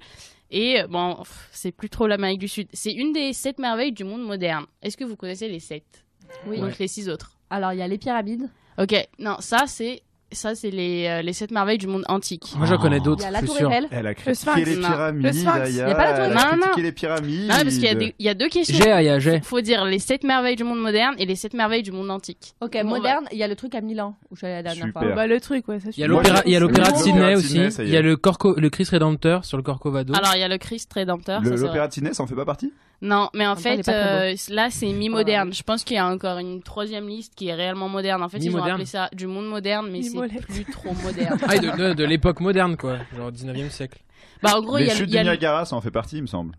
[0.51, 1.23] Et euh, bon,
[1.53, 2.67] c'est plus trop l'Amérique du Sud.
[2.73, 4.67] C'est une des sept merveilles du monde moderne.
[4.83, 6.05] Est-ce que vous connaissez les sept?
[6.49, 6.59] Oui.
[6.59, 7.39] Donc les six autres.
[7.49, 8.51] Alors, il y a les pyramides.
[8.77, 10.03] Ok, non, ça c'est
[10.33, 12.53] ça c'est les, euh, les sept merveilles du monde antique.
[12.57, 13.57] Moi, j'en connais Il d'autres, y a la Tour.
[13.61, 13.87] Eiffel.
[13.91, 14.57] Elle a Le Sphinx.
[14.67, 14.89] les Non.
[14.89, 15.23] pyramides.
[15.27, 15.49] Le Sphinx.
[15.49, 15.89] Aya.
[15.89, 16.51] Y a pas la Tour Eiffel.
[16.51, 17.49] Non, critiqué les pyramides.
[17.51, 18.79] Ah, parce qu'il y a, des- il y a deux questions.
[18.83, 19.41] J'ai, Aya, j'ai.
[19.41, 22.55] Faut dire les sept merveilles du monde moderne et les sept merveilles du monde antique.
[22.61, 24.63] Ok, Bon, moderne, il y a le truc à Milan où je suis allée la
[24.63, 25.03] dernière Super.
[25.03, 25.13] fois.
[25.15, 27.35] Bah, le truc, ouais, ça Il y a l'opéra, il y a l'opéra de Sydney
[27.35, 27.59] aussi.
[27.81, 30.15] Il y a le Corco, le Christ Rédempteur sur le Corcovado.
[30.15, 31.43] Alors il y a le Christ Rédempteur.
[31.43, 32.73] L'opéra de Sydney, ça en fait pas partie?
[33.03, 35.53] Non, mais en fait, euh, là c'est mi-moderne.
[35.55, 38.23] Je pense qu'il y a encore une troisième liste qui est réellement moderne.
[38.23, 41.39] En fait, ils ont appelé ça du monde moderne, mais c'est plus trop moderne.
[41.49, 42.99] Ah, de, de, de l'époque moderne, quoi.
[43.17, 44.01] Genre 19e siècle.
[44.43, 45.77] bah en gros, il Les y a, chutes il y a du le- Niagara, ça
[45.77, 46.55] en fait partie, il me semble.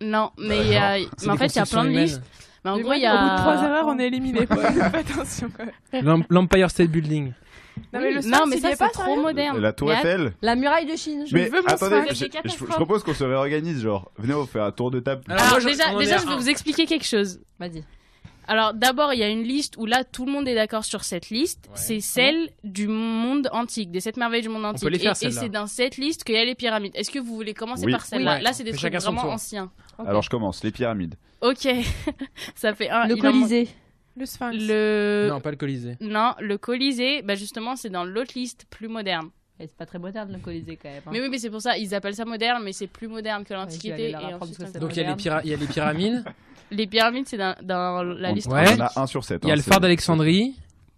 [0.00, 2.22] non, mais il y a, mais en fait, il y a plein de listes.
[2.64, 4.40] Mais en Mais gros, il y Au bout de a trois erreurs, on est éliminé.
[4.46, 6.04] Faites attention, quand même.
[6.04, 7.32] L'Em- L'Empire State Building.
[7.92, 9.58] Non, mais le non, mais ça c'est trop sérieux moderne.
[9.60, 11.24] La Tour Eiffel La muraille de Chine.
[11.32, 12.18] Mais veux mon attendez, Sphinx.
[12.44, 15.22] je, je- je propose qu'on se réorganise, genre, venez on fait un tour de table.
[15.28, 17.40] Alors, Alors moi, je- déjà, je vais vous expliquer quelque chose.
[17.58, 17.84] Vas-y.
[18.48, 21.02] Alors d'abord, il y a une liste où là tout le monde est d'accord sur
[21.02, 21.64] cette liste.
[21.66, 21.72] Ouais.
[21.74, 24.82] C'est celle du monde antique, des sept merveilles du monde antique.
[24.84, 26.92] peut les faire, et c'est dans cette liste qu'il y a les pyramides.
[26.94, 27.92] Est-ce que vous voulez commencer Oui.
[27.92, 28.42] par celle-là Oui.
[28.44, 29.70] Là, c'est des trucs vraiment anciens.
[29.98, 31.16] Alors je commence, les pyramides.
[31.40, 31.66] Ok,
[32.54, 33.06] ça fait un.
[33.08, 33.68] le Colisée.
[34.16, 34.56] Le Sphinx.
[34.66, 35.96] Le Non, pas le Colisée.
[36.00, 39.28] non, le Colisée, bah justement, c'est dans l'autre liste plus moderne.
[39.58, 41.02] Et c'est pas très moderne le Colisée quand même.
[41.06, 41.10] hein.
[41.12, 43.54] Mais oui, mais c'est pour ça, ils appellent ça moderne, mais c'est plus moderne que
[43.54, 43.92] l'Antiquité.
[43.92, 44.78] aller leur et apprendre ensuite, ce que on- c'est.
[44.80, 45.38] Donc il y, a les moderne.
[45.38, 46.24] pyra- il y a les pyramides,
[46.70, 48.48] les pyramides, c'est dans, dans la On- liste.
[48.48, 48.64] Ouais.
[48.76, 49.40] On a un sur sept.
[49.44, 50.54] il y a hein, le phare d'Alexandrie,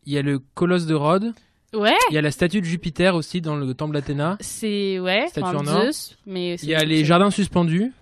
[0.06, 1.32] il y a le colosse de Rhodes,
[1.74, 5.26] Ouais, il y a la statue de Jupiter aussi dans le temple d'Athéna, c'est ouais,
[5.28, 5.82] Statue enfin, en or.
[5.92, 7.92] Zeus, mais il y a c'est- les jardins suspendus,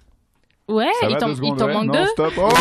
[0.69, 1.73] Ouais, Ça il t'en il ouais?
[1.75, 2.07] manque Non, deux.
[2.07, 2.33] stop.
[2.39, 2.49] Oh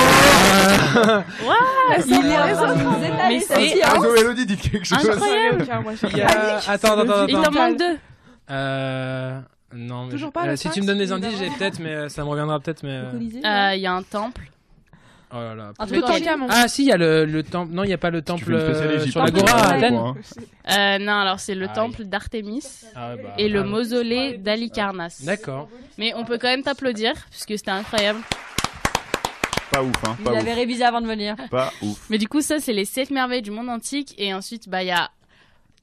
[2.06, 3.82] Il est en train de nous étaler Mais c'est-.
[3.84, 5.10] Ah, Elodie, dites quelque chose.
[5.10, 5.66] Incroyable.
[6.12, 6.58] Il y a...
[6.68, 7.26] Attends, attends, attends.
[7.28, 7.98] Il t'en manque deux.
[8.52, 9.40] Euh...
[9.74, 11.94] Non, mais Toujours pas, le euh, si tu me donnes des indices, j'ai peut-être, mais
[11.94, 12.92] euh, ça me reviendra peut-être, mais...
[12.92, 13.12] Euh.
[13.44, 14.50] Euh, Il y a un temple.
[15.38, 15.74] Oh là là.
[16.50, 17.74] Ah si, il y a le, le temple...
[17.74, 19.96] Non, il n'y a pas le temple euh, sur l'Agora Temple à Athènes.
[19.96, 20.16] Hein.
[20.72, 22.64] Euh, non, alors c'est le temple d'Artémis
[22.96, 25.24] Ah bah, et le ah, mausolée d'Alicarnasse.
[25.26, 25.68] D'accord.
[25.98, 28.20] Mais on peut quand même t'applaudir puisque c'était incroyable.
[29.72, 30.16] Pas ouf, hein.
[30.20, 30.56] Il Pas avait ouf.
[30.56, 31.36] révisé avant de venir.
[31.52, 32.06] Pas ouf.
[32.10, 34.88] Mais du coup, ça c'est les sept merveilles du monde antique et ensuite bah il
[34.88, 35.10] y a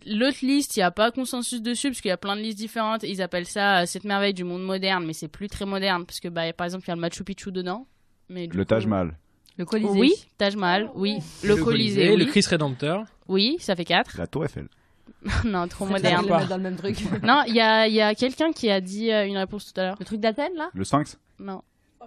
[0.07, 2.59] l'autre liste, il y a pas consensus dessus parce qu'il y a plein de listes
[2.59, 3.03] différentes.
[3.03, 6.21] Ils appellent ça euh, sept merveilles du monde moderne, mais c'est plus très moderne parce
[6.21, 7.87] que bah par exemple il y a le Machu Picchu dedans.
[8.31, 9.15] Mais du Le coup- Taj Mahal.
[9.59, 9.99] Le Colisée.
[10.01, 11.19] Oui, Taj Mahal, oui.
[11.45, 12.31] Le, Colisée, le oui.
[12.31, 13.05] Christ Rédempteur.
[13.29, 14.17] Oui, ça fait 4.
[14.19, 14.69] La Tour Eiffel.
[15.45, 16.25] non, trop moderne.
[16.27, 16.97] le dans le même truc.
[17.23, 19.81] Non, il y a, il y a quelqu'un qui a dit euh, une réponse tout
[19.81, 19.97] à l'heure.
[20.01, 20.71] Le truc d'Athènes là?
[20.75, 21.63] Le Sphinx Non.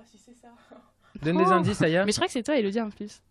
[1.22, 2.04] Donne des indices, Aya.
[2.06, 3.22] Mais je crois que c'est toi, Elodie, en plus.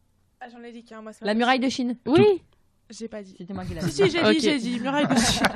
[0.40, 1.12] Ah, j'en ai dit qu'un, moi.
[1.12, 1.96] c'est La muraille de Chine.
[2.06, 2.42] Oui.
[2.90, 3.34] J'ai pas dit.
[3.36, 3.92] C'était moi qui l'ai Si, dit.
[3.92, 4.30] si, j'ai Ok.
[4.32, 4.80] dit, j'ai dit.
[4.80, 5.46] Muraille de Chine.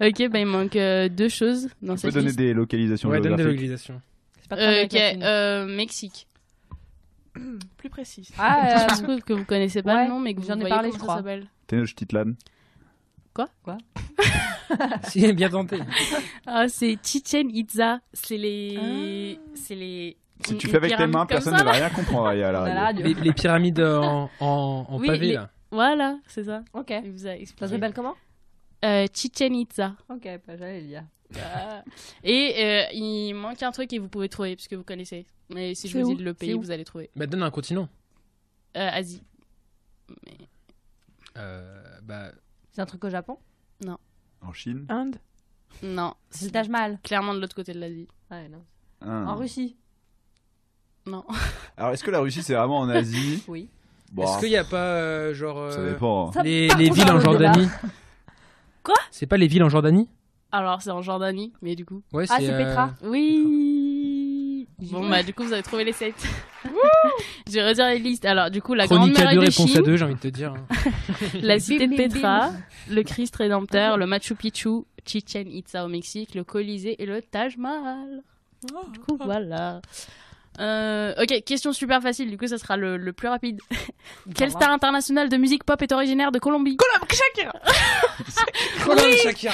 [0.00, 2.38] Ok, bah il manque euh, deux choses dans Tu peux cette donner liste.
[2.38, 4.00] des localisations Ouais, donne des localisations.
[4.42, 6.26] C'est pas très Euh, euh, Mexique.
[7.76, 8.28] Plus précis.
[8.38, 10.60] Ah, Je trouve que vous connaissez pas ouais, le nom, mais que vous j'en ai
[10.60, 11.16] voyez parlé, je ça crois.
[11.16, 11.46] s'appelle.
[11.66, 12.32] Tenochtitlan.
[15.08, 15.78] si, bien tenté.
[16.46, 18.00] Ah, c'est Chichen Itza.
[18.12, 20.16] C'est les, c'est les.
[20.44, 21.72] Si une- tu fais avec tes mains, personne ne va là.
[21.72, 23.02] rien comprendre Aya, à la On a la radio.
[23.04, 23.18] radio.
[23.18, 25.50] Les, les pyramides en, en, en Oui, pavé, les- là.
[25.72, 26.62] Voilà, c'est ça.
[26.72, 26.92] Ok.
[27.04, 27.66] Il vous a expliqué.
[27.66, 28.14] Ça s'appelle comment?
[28.86, 29.96] Euh, Chichen Itza.
[30.08, 31.04] Ok, bah, j'allais le dire.
[31.42, 31.82] Ah.
[32.22, 35.26] Et euh, il manque un truc et vous pouvez trouver puisque vous connaissez.
[35.52, 37.10] Mais si je vous dis le pays, vous allez trouver.
[37.16, 37.88] Bah, donne un continent.
[38.76, 39.24] Euh, Asie.
[41.36, 42.30] Euh, bah,
[42.72, 43.38] C'est un truc au Japon
[44.40, 45.16] En Chine Inde.
[45.82, 47.00] Non, C'est le Taj Mahal.
[47.02, 48.06] clairement de l'autre côté de l'Asie.
[48.30, 48.62] Ouais, non.
[49.00, 49.24] Ah.
[49.32, 49.76] En Russie
[51.06, 51.24] Non.
[51.76, 53.68] Alors, est-ce que la Russie, c'est vraiment en Asie Oui.
[54.12, 55.72] Bon, est-ce qu'il n'y a pas, euh, genre...
[55.72, 56.30] ça dépend.
[56.30, 57.20] Ça- les, villes en le.
[57.20, 57.68] Jordanie
[58.86, 60.08] Quoi C'est pas les villes en Jordanie
[60.52, 62.02] Alors c'est en Jordanie, mais du coup.
[62.12, 62.90] Ouais, Ah, c'est euh, Petra.
[63.02, 64.68] Oui.
[64.78, 66.14] Bon bah du coup vous avez trouvé les sept.
[67.48, 68.24] je vais redire les listes.
[68.24, 70.14] Alors du coup la Chronique grande à muraille deux, de réponse à deux, j'ai envie
[70.14, 70.54] de te dire.
[71.42, 72.50] la cité de Petra,
[72.88, 77.56] le Christ rédempteur, le Machu Picchu, Chichen Itza au Mexique, le Colisée et le Taj
[77.56, 78.22] Mahal.
[78.92, 79.80] Du coup voilà.
[80.58, 83.60] Euh, ok, question super facile, du coup ça sera le, le plus rapide.
[84.34, 86.76] Quelle star internationale de musique pop est originaire de Colombie?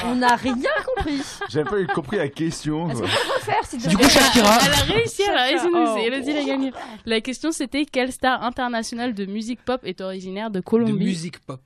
[0.04, 0.54] On n'a rien
[0.86, 1.20] compris.
[1.48, 2.88] J'avais pas eu compris la question.
[2.90, 3.08] Est-ce quoi.
[3.08, 4.58] qu'on peut refaire s'il te Du coup, Shakira.
[4.64, 5.94] Elle a réussi, elle a réussi, Oh.
[5.96, 6.72] c'est Elodie l'a gagné.
[7.06, 11.38] La question c'était quelle star internationale de musique pop est originaire de De Colombie musique
[11.40, 11.60] pop.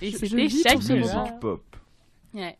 [0.00, 0.94] Et c'était Shakira.
[0.96, 1.62] Musique pop.
[2.34, 2.58] Ouais.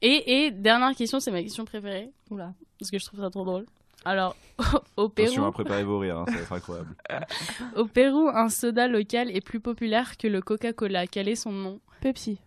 [0.00, 2.52] Et, et dernière question, c'est ma question préférée, Oula.
[2.78, 3.66] parce que je trouve ça trop drôle.
[4.04, 4.36] Alors,
[4.96, 6.94] au Attention Pérou, à préparer vos rires, hein, ça va être incroyable.
[7.76, 11.06] au Pérou, un soda local est plus populaire que le Coca-Cola.
[11.06, 11.80] Quel est son nom?
[12.00, 12.38] Pepsi.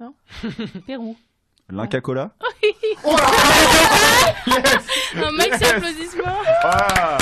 [0.86, 1.16] Pérou.
[1.70, 2.32] L'Inca Cola
[5.14, 7.16] Un max applaudissement Ah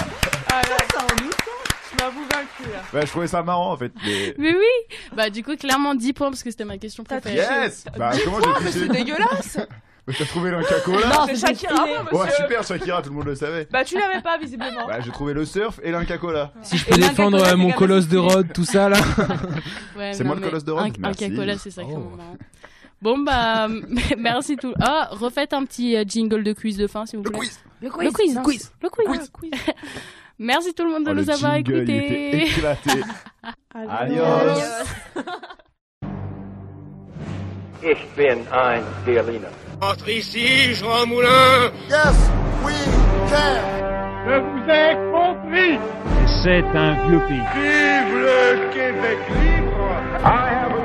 [1.88, 2.82] Tu m'avoues vaincu là.
[2.92, 3.92] Bah, je trouvais ça marrant en fait.
[4.04, 4.34] Mais...
[4.38, 7.36] Mais oui Bah du coup, clairement 10 points parce que c'était ma question préférée.
[7.36, 9.58] Yes Bah, comment j'ai Mais c'est dégueulasse
[10.06, 11.94] T'as trouvé l'Inca Cola Non, C'est Shakira, stylé.
[12.10, 13.68] moi, Ouais, monsieur super, Shakira, tout le monde le savait.
[13.70, 14.86] Bah tu l'avais pas visiblement.
[14.88, 16.52] Bah, j'ai trouvé le surf et l'Inca Cola.
[16.62, 18.98] Si je peux Et défendre euh, mon colosse de Rhodes, tout ça là.
[19.96, 21.24] Ouais, C'est moi le colosse de Rhodes Merci.
[21.28, 22.16] Coca-Cola, c'est sacrément Oh.
[22.16, 22.36] marrant.
[23.02, 23.68] Bon bah,
[24.18, 24.74] merci tout.
[24.80, 27.38] Ah, refaites un petit euh, jingle de quiz de fin, s'il vous Le plaît.
[27.40, 28.34] quiz Le quiz.
[28.34, 28.72] Le quiz.
[28.82, 29.50] Le quiz.
[30.38, 32.58] merci tout le monde de Oh, le nous avoir jingle, il était écoutés.
[32.58, 32.90] éclaté.
[33.74, 34.22] Adios.
[34.24, 34.62] Adios.
[37.82, 39.48] Ich bin ein Berliner.
[39.82, 41.72] Entre ici, Jean Moulin.
[44.26, 45.78] Je vous ai compris.
[46.42, 47.40] C'est un vieux pays.
[47.54, 49.88] Vive le Québec libre.
[50.22, 50.79] I have